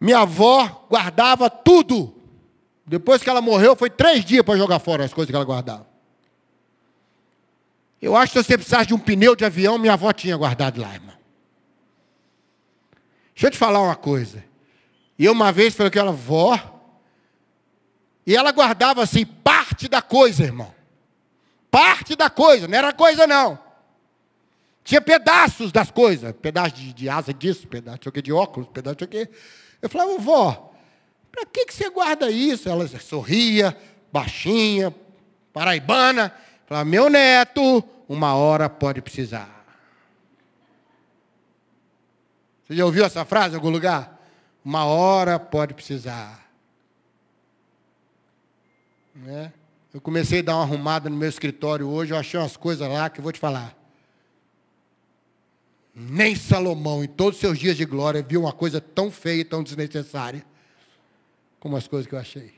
Minha 0.00 0.20
avó 0.20 0.86
guardava 0.90 1.48
tudo. 1.48 2.12
Depois 2.84 3.22
que 3.22 3.30
ela 3.30 3.40
morreu, 3.40 3.76
foi 3.76 3.88
três 3.88 4.24
dias 4.24 4.42
para 4.42 4.58
jogar 4.58 4.80
fora 4.80 5.04
as 5.04 5.14
coisas 5.14 5.30
que 5.30 5.36
ela 5.36 5.44
guardava. 5.44 5.86
Eu 8.00 8.16
acho 8.16 8.32
que 8.32 8.38
se 8.38 8.44
você 8.46 8.56
precisasse 8.56 8.86
de 8.86 8.94
um 8.94 8.98
pneu 8.98 9.34
de 9.34 9.44
avião, 9.44 9.78
minha 9.78 9.94
avó 9.94 10.12
tinha 10.12 10.36
guardado 10.36 10.80
lá, 10.80 10.94
irmão. 10.94 11.16
Deixa 13.34 13.46
eu 13.46 13.50
te 13.50 13.58
falar 13.58 13.80
uma 13.80 13.96
coisa. 13.96 14.44
Eu 15.18 15.32
uma 15.32 15.52
vez 15.52 15.74
falei 15.74 15.90
com 15.90 15.98
ela, 15.98 16.12
vó, 16.12 16.80
e 18.26 18.36
ela 18.36 18.52
guardava 18.52 19.02
assim, 19.02 19.24
parte 19.24 19.88
da 19.88 20.00
coisa, 20.00 20.44
irmão 20.44 20.78
parte 21.70 22.16
da 22.16 22.30
coisa, 22.30 22.66
não 22.66 22.76
era 22.76 22.92
coisa 22.92 23.26
não. 23.26 23.58
Tinha 24.82 25.00
pedaços 25.00 25.70
das 25.70 25.90
coisas, 25.90 26.34
pedaço 26.40 26.74
de, 26.74 26.92
de 26.92 27.08
asa 27.08 27.32
disso, 27.32 27.66
pedaço 27.66 27.98
de, 28.10 28.22
de 28.22 28.32
óculos, 28.32 28.68
pedaço 28.70 28.96
de 28.96 29.06
quê. 29.06 29.28
Eu 29.82 29.88
falava, 29.88 30.16
vó, 30.18 30.72
para 31.30 31.44
que, 31.44 31.66
que 31.66 31.74
você 31.74 31.90
guarda 31.90 32.30
isso? 32.30 32.68
Ela 32.68 32.86
sorria, 32.98 33.76
baixinha, 34.10 34.94
paraibana. 35.52 36.32
Falava, 36.68 36.84
meu 36.84 37.08
neto, 37.08 37.82
uma 38.06 38.34
hora 38.34 38.68
pode 38.68 39.00
precisar. 39.00 39.64
Você 42.62 42.76
já 42.76 42.84
ouviu 42.84 43.06
essa 43.06 43.24
frase 43.24 43.54
em 43.54 43.56
algum 43.56 43.70
lugar? 43.70 44.20
Uma 44.62 44.84
hora 44.84 45.38
pode 45.38 45.72
precisar. 45.72 46.46
Né? 49.14 49.50
Eu 49.94 50.00
comecei 50.02 50.40
a 50.40 50.42
dar 50.42 50.56
uma 50.56 50.64
arrumada 50.64 51.08
no 51.08 51.16
meu 51.16 51.30
escritório 51.30 51.88
hoje, 51.88 52.12
eu 52.12 52.18
achei 52.18 52.38
umas 52.38 52.54
coisas 52.54 52.86
lá 52.86 53.08
que 53.08 53.20
eu 53.20 53.22
vou 53.22 53.32
te 53.32 53.40
falar. 53.40 53.74
Nem 55.94 56.36
Salomão, 56.36 57.02
em 57.02 57.08
todos 57.08 57.36
os 57.36 57.40
seus 57.40 57.58
dias 57.58 57.78
de 57.78 57.86
glória, 57.86 58.22
viu 58.22 58.42
uma 58.42 58.52
coisa 58.52 58.78
tão 58.78 59.10
feia 59.10 59.40
e 59.40 59.44
tão 59.44 59.62
desnecessária 59.62 60.44
como 61.58 61.78
as 61.78 61.88
coisas 61.88 62.06
que 62.06 62.14
eu 62.14 62.18
achei. 62.18 62.57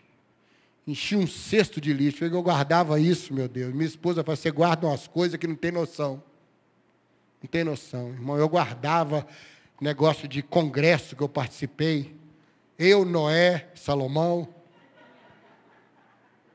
Enchi 0.90 1.14
um 1.14 1.24
cesto 1.24 1.80
de 1.80 1.92
lixo. 1.92 2.24
Eu 2.24 2.42
guardava 2.42 2.98
isso, 2.98 3.32
meu 3.32 3.46
Deus. 3.46 3.72
Minha 3.72 3.86
esposa 3.86 4.24
falou: 4.24 4.36
você 4.36 4.50
guarda 4.50 4.88
umas 4.88 5.06
coisas 5.06 5.38
que 5.38 5.46
não 5.46 5.54
tem 5.54 5.70
noção. 5.70 6.20
Não 7.40 7.48
tem 7.48 7.62
noção, 7.62 8.08
irmão. 8.08 8.36
Eu 8.36 8.48
guardava 8.48 9.24
negócio 9.80 10.26
de 10.26 10.42
congresso 10.42 11.14
que 11.14 11.22
eu 11.22 11.28
participei. 11.28 12.12
Eu, 12.76 13.04
Noé, 13.04 13.68
Salomão. 13.72 14.48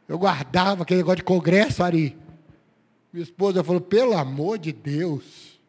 Eu 0.05 0.19
guardava 0.19 0.83
aquele 0.83 0.97
negócio 0.97 1.17
de 1.19 1.23
congresso, 1.23 1.81
Ari. 1.81 2.17
Minha 3.13 3.23
esposa 3.23 3.63
falou, 3.63 3.79
pelo 3.79 4.17
amor 4.17 4.57
de 4.57 4.73
Deus. 4.73 5.61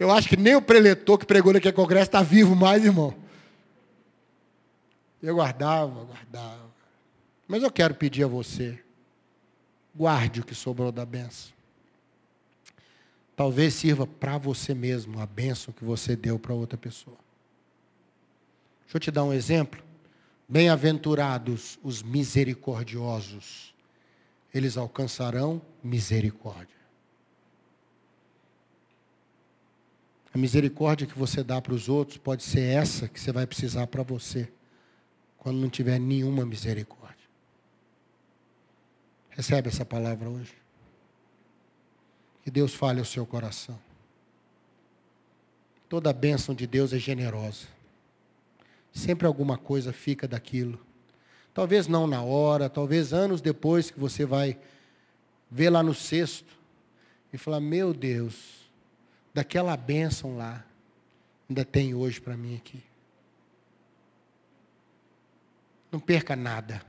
Eu 0.00 0.10
acho 0.10 0.28
que 0.28 0.36
nem 0.36 0.56
o 0.56 0.62
preletor 0.62 1.16
que 1.16 1.24
pregou 1.24 1.52
naquele 1.52 1.72
congresso 1.72 2.08
está 2.08 2.22
vivo 2.22 2.56
mais, 2.56 2.84
irmão. 2.84 3.14
Eu 5.22 5.36
guardava, 5.36 6.04
guardava. 6.04 6.71
Mas 7.52 7.62
eu 7.62 7.70
quero 7.70 7.94
pedir 7.94 8.24
a 8.24 8.26
você, 8.26 8.82
guarde 9.94 10.40
o 10.40 10.42
que 10.42 10.54
sobrou 10.54 10.90
da 10.90 11.04
benção. 11.04 11.52
Talvez 13.36 13.74
sirva 13.74 14.06
para 14.06 14.38
você 14.38 14.72
mesmo 14.72 15.20
a 15.20 15.26
benção 15.26 15.74
que 15.74 15.84
você 15.84 16.16
deu 16.16 16.38
para 16.38 16.54
outra 16.54 16.78
pessoa. 16.78 17.18
Deixa 18.84 18.96
eu 18.96 19.00
te 19.00 19.10
dar 19.10 19.24
um 19.24 19.34
exemplo. 19.34 19.84
Bem-aventurados 20.48 21.78
os 21.82 22.02
misericordiosos, 22.02 23.74
eles 24.54 24.78
alcançarão 24.78 25.60
misericórdia. 25.84 26.80
A 30.32 30.38
misericórdia 30.38 31.06
que 31.06 31.18
você 31.18 31.44
dá 31.44 31.60
para 31.60 31.74
os 31.74 31.86
outros 31.90 32.16
pode 32.16 32.44
ser 32.44 32.62
essa 32.62 33.08
que 33.08 33.20
você 33.20 33.30
vai 33.30 33.46
precisar 33.46 33.88
para 33.88 34.02
você, 34.02 34.50
quando 35.36 35.58
não 35.58 35.68
tiver 35.68 35.98
nenhuma 35.98 36.46
misericórdia. 36.46 37.21
Recebe 39.32 39.68
essa 39.68 39.84
palavra 39.84 40.28
hoje. 40.28 40.54
Que 42.42 42.50
Deus 42.50 42.74
fale 42.74 42.98
ao 42.98 43.04
seu 43.04 43.24
coração. 43.26 43.78
Toda 45.88 46.12
bênção 46.12 46.54
de 46.54 46.66
Deus 46.66 46.92
é 46.92 46.98
generosa. 46.98 47.66
Sempre 48.92 49.26
alguma 49.26 49.56
coisa 49.56 49.92
fica 49.92 50.28
daquilo. 50.28 50.78
Talvez 51.54 51.86
não 51.86 52.06
na 52.06 52.22
hora, 52.22 52.68
talvez 52.68 53.12
anos 53.12 53.40
depois 53.40 53.90
que 53.90 53.98
você 53.98 54.24
vai 54.24 54.58
ver 55.50 55.70
lá 55.70 55.82
no 55.82 55.94
cesto 55.94 56.58
e 57.32 57.38
falar: 57.38 57.60
Meu 57.60 57.92
Deus, 57.92 58.70
daquela 59.32 59.76
bênção 59.76 60.36
lá, 60.36 60.64
ainda 61.48 61.64
tem 61.64 61.94
hoje 61.94 62.20
para 62.20 62.36
mim 62.36 62.56
aqui. 62.56 62.82
Não 65.90 66.00
perca 66.00 66.34
nada. 66.34 66.82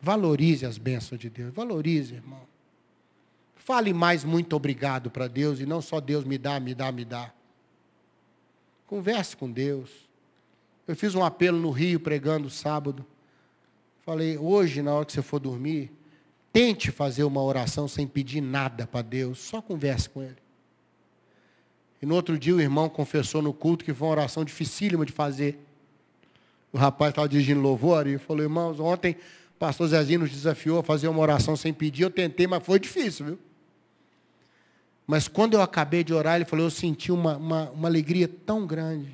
Valorize 0.00 0.64
as 0.64 0.78
bênçãos 0.78 1.20
de 1.20 1.28
Deus. 1.28 1.52
Valorize, 1.52 2.14
irmão. 2.14 2.40
Fale 3.56 3.92
mais 3.92 4.24
muito 4.24 4.56
obrigado 4.56 5.10
para 5.10 5.28
Deus 5.28 5.60
e 5.60 5.66
não 5.66 5.82
só 5.82 6.00
Deus 6.00 6.24
me 6.24 6.38
dá, 6.38 6.58
me 6.58 6.74
dá, 6.74 6.90
me 6.90 7.04
dá. 7.04 7.30
Converse 8.86 9.36
com 9.36 9.50
Deus. 9.50 9.90
Eu 10.88 10.96
fiz 10.96 11.14
um 11.14 11.22
apelo 11.22 11.58
no 11.58 11.70
Rio 11.70 12.00
pregando 12.00 12.50
sábado. 12.50 13.04
Falei, 14.04 14.36
hoje, 14.38 14.82
na 14.82 14.92
hora 14.92 15.04
que 15.04 15.12
você 15.12 15.22
for 15.22 15.38
dormir, 15.38 15.92
tente 16.52 16.90
fazer 16.90 17.22
uma 17.22 17.42
oração 17.42 17.86
sem 17.86 18.06
pedir 18.06 18.40
nada 18.40 18.86
para 18.86 19.02
Deus, 19.02 19.38
só 19.38 19.60
converse 19.62 20.08
com 20.08 20.22
Ele. 20.22 20.36
E 22.02 22.06
no 22.06 22.14
outro 22.14 22.38
dia 22.38 22.54
o 22.54 22.60
irmão 22.60 22.88
confessou 22.88 23.42
no 23.42 23.52
culto 23.52 23.84
que 23.84 23.92
foi 23.92 24.08
uma 24.08 24.12
oração 24.12 24.44
dificílima 24.44 25.04
de 25.04 25.12
fazer. 25.12 25.58
O 26.72 26.78
rapaz 26.78 27.10
estava 27.10 27.28
dirigindo 27.28 27.60
louvor 27.60 28.06
e 28.06 28.16
falou, 28.16 28.42
irmãos, 28.42 28.80
ontem 28.80 29.16
pastor 29.60 29.88
Zezinho 29.88 30.20
nos 30.20 30.30
desafiou 30.30 30.78
a 30.78 30.82
fazer 30.82 31.06
uma 31.06 31.20
oração 31.20 31.54
sem 31.54 31.70
pedir, 31.70 32.04
eu 32.04 32.10
tentei, 32.10 32.46
mas 32.46 32.64
foi 32.64 32.80
difícil, 32.80 33.26
viu? 33.26 33.38
Mas 35.06 35.28
quando 35.28 35.52
eu 35.52 35.60
acabei 35.60 36.02
de 36.02 36.14
orar, 36.14 36.36
ele 36.36 36.46
falou, 36.46 36.64
eu 36.64 36.70
senti 36.70 37.12
uma, 37.12 37.36
uma, 37.36 37.70
uma 37.70 37.86
alegria 37.86 38.26
tão 38.26 38.66
grande. 38.66 39.12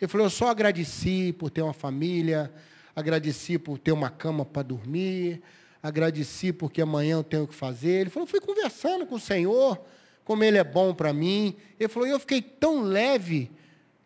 Ele 0.00 0.08
falou, 0.08 0.28
eu 0.28 0.30
só 0.30 0.50
agradeci 0.50 1.34
por 1.36 1.50
ter 1.50 1.62
uma 1.62 1.72
família, 1.72 2.52
agradeci 2.94 3.58
por 3.58 3.76
ter 3.76 3.90
uma 3.90 4.08
cama 4.08 4.44
para 4.44 4.62
dormir, 4.62 5.42
agradeci 5.82 6.52
porque 6.52 6.80
amanhã 6.80 7.16
eu 7.16 7.24
tenho 7.24 7.48
que 7.48 7.54
fazer. 7.54 8.02
Ele 8.02 8.10
falou, 8.10 8.28
fui 8.28 8.40
conversando 8.40 9.04
com 9.04 9.16
o 9.16 9.20
Senhor, 9.20 9.80
como 10.24 10.44
Ele 10.44 10.58
é 10.58 10.64
bom 10.64 10.94
para 10.94 11.12
mim. 11.12 11.56
Ele 11.80 11.88
falou, 11.88 12.06
eu 12.06 12.20
fiquei 12.20 12.40
tão 12.40 12.82
leve, 12.82 13.50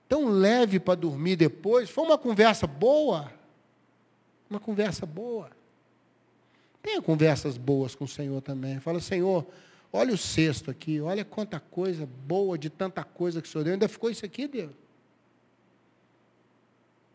tão 0.09 0.27
leve 0.31 0.81
para 0.81 0.95
dormir 0.95 1.37
depois. 1.37 1.91
Foi 1.91 2.03
uma 2.05 2.17
conversa 2.17 2.67
boa. 2.67 3.40
Uma 4.51 4.61
conversa 4.61 5.07
boa. 5.07 5.51
Tenha 6.83 7.01
conversas 7.01 7.57
boas 7.57 7.95
com 7.95 8.05
o 8.05 8.09
Senhor 8.09 8.43
também. 8.43 8.81
Fala, 8.81 9.01
Senhor, 9.01 9.47
Olha 9.93 10.15
o 10.15 10.19
cesto 10.19 10.71
aqui, 10.71 11.01
olha 11.01 11.25
quanta 11.25 11.59
coisa 11.59 12.07
boa 12.07 12.57
de 12.57 12.71
tanta 12.71 13.03
coisa 13.03 13.43
que 13.43 13.49
o 13.49 13.51
Senhor 13.51 13.65
deu. 13.65 13.73
Ainda 13.73 13.89
ficou 13.89 14.09
isso 14.09 14.25
aqui, 14.25 14.47
Deus? 14.47 14.73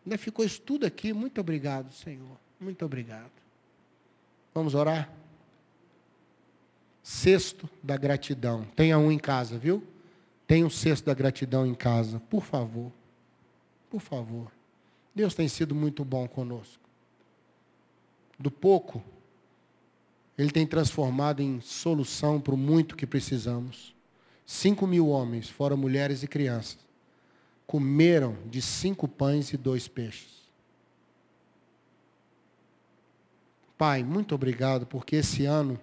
Ainda 0.04 0.18
ficou 0.18 0.44
isso 0.44 0.60
tudo 0.60 0.84
aqui. 0.84 1.12
Muito 1.12 1.40
obrigado, 1.40 1.90
Senhor. 1.92 2.38
Muito 2.60 2.84
obrigado. 2.84 3.32
Vamos 4.54 4.74
orar? 4.74 5.10
Cesto 7.02 7.68
da 7.82 7.96
gratidão. 7.96 8.64
Tenha 8.76 8.98
um 8.98 9.10
em 9.10 9.18
casa, 9.18 9.58
viu? 9.58 9.82
Tenha 10.46 10.66
um 10.66 10.70
cesto 10.70 11.06
da 11.06 11.14
gratidão 11.14 11.66
em 11.66 11.74
casa. 11.74 12.20
Por 12.20 12.44
favor. 12.44 12.92
Por 13.88 14.00
favor. 14.00 14.52
Deus 15.14 15.34
tem 15.34 15.48
sido 15.48 15.74
muito 15.74 16.04
bom 16.04 16.28
conosco. 16.28 16.85
Do 18.38 18.50
pouco 18.50 19.02
ele 20.36 20.50
tem 20.50 20.66
transformado 20.66 21.40
em 21.40 21.60
solução 21.60 22.40
para 22.40 22.54
o 22.54 22.58
muito 22.58 22.96
que 22.96 23.06
precisamos. 23.06 23.94
Cinco 24.44 24.86
mil 24.86 25.08
homens, 25.08 25.48
fora 25.48 25.76
mulheres 25.76 26.22
e 26.22 26.28
crianças, 26.28 26.78
comeram 27.66 28.36
de 28.46 28.60
cinco 28.60 29.08
pães 29.08 29.52
e 29.52 29.56
dois 29.56 29.88
peixes. 29.88 30.36
Pai, 33.78 34.02
muito 34.04 34.34
obrigado, 34.34 34.86
porque 34.86 35.16
esse 35.16 35.44
ano 35.44 35.78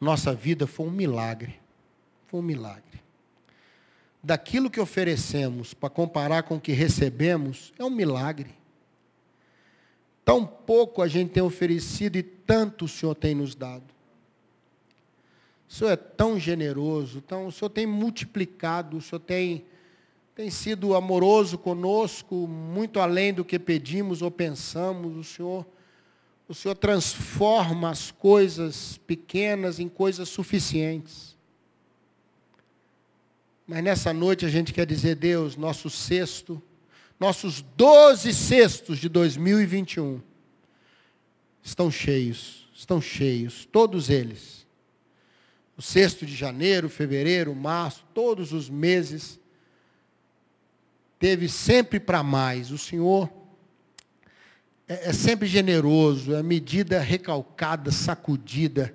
nossa 0.00 0.34
vida 0.34 0.66
foi 0.66 0.86
um 0.86 0.90
milagre. 0.90 1.58
Foi 2.26 2.40
um 2.40 2.42
milagre. 2.42 3.02
Daquilo 4.22 4.70
que 4.70 4.80
oferecemos 4.80 5.72
para 5.72 5.88
comparar 5.88 6.42
com 6.42 6.56
o 6.56 6.60
que 6.60 6.72
recebemos, 6.72 7.72
é 7.78 7.84
um 7.84 7.90
milagre. 7.90 8.50
Tão 10.26 10.44
pouco 10.44 11.02
a 11.02 11.06
gente 11.06 11.30
tem 11.30 11.42
oferecido 11.42 12.16
e 12.16 12.22
tanto 12.24 12.86
o 12.86 12.88
Senhor 12.88 13.14
tem 13.14 13.32
nos 13.32 13.54
dado. 13.54 13.84
O 15.68 15.72
Senhor 15.72 15.92
é 15.92 15.96
tão 15.96 16.36
generoso, 16.36 17.20
tão, 17.20 17.46
o 17.46 17.52
Senhor 17.52 17.70
tem 17.70 17.86
multiplicado, 17.86 18.96
o 18.96 19.00
Senhor 19.00 19.20
tem, 19.20 19.64
tem 20.34 20.50
sido 20.50 20.96
amoroso 20.96 21.56
conosco, 21.56 22.34
muito 22.48 22.98
além 22.98 23.32
do 23.32 23.44
que 23.44 23.56
pedimos 23.56 24.20
ou 24.20 24.28
pensamos. 24.28 25.16
O 25.16 25.22
Senhor, 25.22 25.64
o 26.48 26.54
Senhor 26.54 26.74
transforma 26.74 27.88
as 27.88 28.10
coisas 28.10 28.98
pequenas 29.06 29.78
em 29.78 29.88
coisas 29.88 30.28
suficientes. 30.28 31.36
Mas 33.64 33.80
nessa 33.84 34.12
noite 34.12 34.44
a 34.44 34.48
gente 34.48 34.72
quer 34.72 34.86
dizer, 34.86 35.14
Deus, 35.14 35.54
nosso 35.56 35.88
sexto 35.88 36.60
nossos 37.18 37.62
12 37.76 38.32
cestos 38.34 38.98
de 38.98 39.08
2021 39.08 40.20
estão 41.62 41.90
cheios, 41.90 42.68
estão 42.74 43.00
cheios, 43.00 43.66
todos 43.70 44.10
eles. 44.10 44.66
O 45.76 45.82
sexto 45.82 46.24
de 46.24 46.34
janeiro, 46.34 46.88
fevereiro, 46.88 47.54
março, 47.54 48.04
todos 48.14 48.52
os 48.52 48.70
meses, 48.70 49.38
teve 51.18 51.48
sempre 51.48 51.98
para 51.98 52.22
mais. 52.22 52.70
O 52.70 52.78
Senhor 52.78 53.30
é, 54.88 55.08
é, 55.08 55.12
sempre 55.12 55.46
generoso, 55.46 56.34
é 56.34 56.42
medida 56.42 57.00
recalcada, 57.00 57.90
sacudida. 57.90 58.94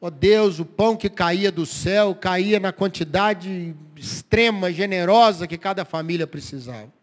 Ó 0.00 0.06
oh 0.06 0.10
Deus, 0.10 0.58
o 0.58 0.64
pão 0.64 0.96
que 0.96 1.08
caía 1.08 1.52
do 1.52 1.66
céu 1.66 2.14
caía 2.14 2.58
na 2.58 2.72
quantidade 2.72 3.74
extrema, 3.94 4.72
generosa 4.72 5.46
que 5.46 5.58
cada 5.58 5.84
família 5.84 6.26
precisava. 6.26 6.99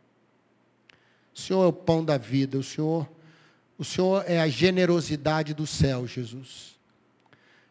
O 1.37 1.39
Senhor 1.39 1.63
é 1.65 1.67
o 1.67 1.73
pão 1.73 2.03
da 2.03 2.17
vida, 2.17 2.57
o 2.57 2.63
Senhor, 2.63 3.07
o 3.77 3.85
Senhor 3.85 4.23
é 4.25 4.39
a 4.39 4.47
generosidade 4.47 5.53
do 5.53 5.67
céu, 5.67 6.07
Jesus. 6.07 6.75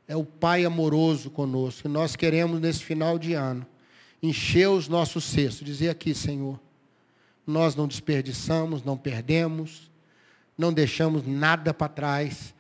É 0.07 0.15
o 0.15 0.25
Pai 0.25 0.65
amoroso 0.65 1.29
conosco. 1.31 1.89
E 1.89 1.91
nós 1.91 2.15
queremos, 2.15 2.61
nesse 2.61 2.85
final 2.85 3.19
de 3.19 3.33
ano, 3.33 3.67
encher 4.23 4.69
os 4.69 4.87
nossos 4.87 5.25
cestos. 5.25 5.67
Dizer 5.67 5.89
aqui, 5.89 6.15
Senhor, 6.15 6.61
nós 7.45 7.75
não 7.75 7.89
desperdiçamos, 7.89 8.85
não 8.85 8.97
perdemos, 8.97 9.91
não 10.57 10.73
deixamos 10.73 11.27
nada 11.27 11.75
para 11.75 11.89
trás. 11.89 12.55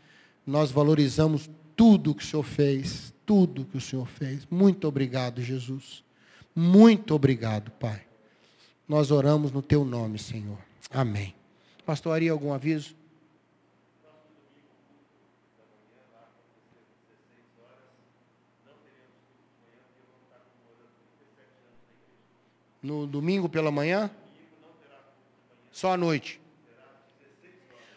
Nós 0.45 0.73
valorizamos 0.73 1.49
tudo 1.77 2.17
que 2.17 2.25
o 2.25 2.27
Senhor 2.27 2.43
fez, 2.43 3.15
tudo 3.25 3.65
que 3.65 3.77
o 3.77 3.81
Senhor 3.81 4.09
fez. 4.09 4.45
Muito 4.51 4.89
obrigado, 4.89 5.41
Jesus. 5.41 6.03
Muito 6.53 7.15
obrigado, 7.15 7.71
Pai. 7.71 8.03
Nós 8.89 9.13
oramos 9.13 9.53
no 9.53 9.63
teu 9.63 9.85
nome, 9.85 10.19
Senhor. 10.19 10.59
Amém. 10.91 11.35
Pastor, 11.85 12.15
haria 12.15 12.33
algum 12.33 12.53
aviso? 12.53 12.95
No 22.83 23.07
domingo 23.07 23.49
pela 23.49 23.71
manhã? 23.71 24.11
Só 25.73 25.93
à 25.93 25.97
noite. 25.97 26.41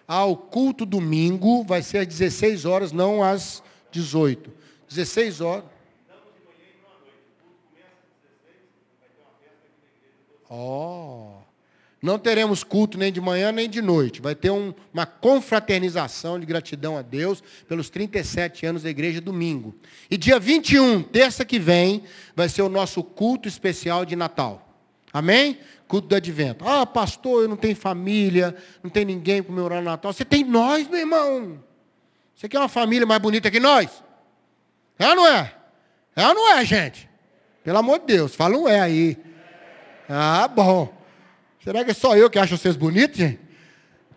Ah, 0.07 0.25
o 0.25 0.35
culto 0.35 0.85
domingo 0.85 1.63
vai 1.63 1.83
ser 1.83 1.99
às 1.99 2.07
16 2.07 2.65
horas, 2.65 2.91
não 2.91 3.23
às 3.23 3.63
18. 3.91 4.51
16 4.87 5.41
horas. 5.41 5.65
Ó. 10.49 11.37
Oh. 11.37 11.48
Não 12.01 12.17
teremos 12.17 12.63
culto 12.63 12.97
nem 12.97 13.11
de 13.11 13.19
manhã 13.19 13.51
nem 13.51 13.69
de 13.69 13.81
noite. 13.81 14.21
Vai 14.21 14.33
ter 14.33 14.49
um, 14.49 14.73
uma 14.93 15.05
confraternização 15.05 16.39
de 16.39 16.45
gratidão 16.45 16.97
a 16.97 17.01
Deus 17.01 17.43
pelos 17.67 17.89
37 17.89 18.65
anos 18.65 18.83
da 18.83 18.89
igreja 18.89 19.19
domingo. 19.19 19.75
E 20.09 20.15
dia 20.15 20.39
21, 20.39 21.03
terça 21.03 21.43
que 21.43 21.59
vem, 21.59 22.03
vai 22.35 22.47
ser 22.47 22.61
o 22.61 22.69
nosso 22.69 23.03
culto 23.03 23.49
especial 23.49 24.05
de 24.05 24.15
Natal. 24.15 24.65
Amém? 25.11 25.59
Culto 25.87 26.07
do 26.07 26.15
advento. 26.15 26.65
Ah, 26.65 26.85
pastor, 26.85 27.43
eu 27.43 27.49
não 27.49 27.57
tenho 27.57 27.75
família, 27.75 28.55
não 28.81 28.89
tem 28.89 29.03
ninguém 29.03 29.43
para 29.43 29.53
me 29.53 29.59
orar 29.59 29.79
no 29.79 29.85
Natal. 29.89 30.13
Você 30.13 30.23
tem 30.23 30.45
nós, 30.45 30.87
meu 30.87 30.99
irmão. 30.99 31.61
Você 32.33 32.47
quer 32.47 32.59
uma 32.59 32.69
família 32.69 33.05
mais 33.05 33.21
bonita 33.21 33.51
que 33.51 33.59
nós? 33.59 34.03
É 34.97 35.09
ou 35.09 35.15
não 35.15 35.27
é? 35.27 35.53
É 36.15 36.27
ou 36.27 36.33
não 36.33 36.53
é, 36.53 36.63
gente? 36.63 37.09
Pelo 37.61 37.79
amor 37.79 37.99
de 37.99 38.05
Deus, 38.05 38.35
fala 38.35 38.57
um 38.57 38.69
é 38.69 38.79
aí. 38.79 39.17
Ah, 40.07 40.47
bom. 40.47 40.98
Será 41.63 41.83
que 41.83 41.91
é 41.91 41.93
só 41.93 42.15
eu 42.15 42.29
que 42.29 42.39
acho 42.39 42.57
vocês 42.57 42.75
bonitos, 42.75 43.17
gente? 43.17 43.39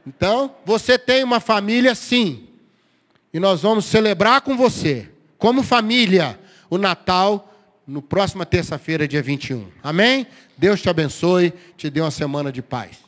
Então, 0.07 0.55
você 0.65 0.99
tem 0.99 1.23
uma 1.23 1.41
família 1.41 1.95
sim. 1.95 2.49
E 3.33 3.41
nós 3.41 3.63
vamos 3.63 3.85
celebrar 3.85 4.41
com 4.43 4.57
você, 4.57 5.09
como 5.39 5.63
família, 5.63 6.39
o 6.69 6.77
Natal 6.77 7.53
no 7.87 8.03
próxima 8.03 8.47
terça-feira, 8.47 9.09
dia 9.09 9.23
21. 9.23 9.69
Amém? 9.83 10.27
Deus 10.57 10.81
te 10.81 10.89
abençoe, 10.89 11.53
te 11.77 11.91
dê 11.91 12.01
uma 12.01 12.11
semana 12.11 12.53
de 12.53 12.63
paz. 12.63 12.99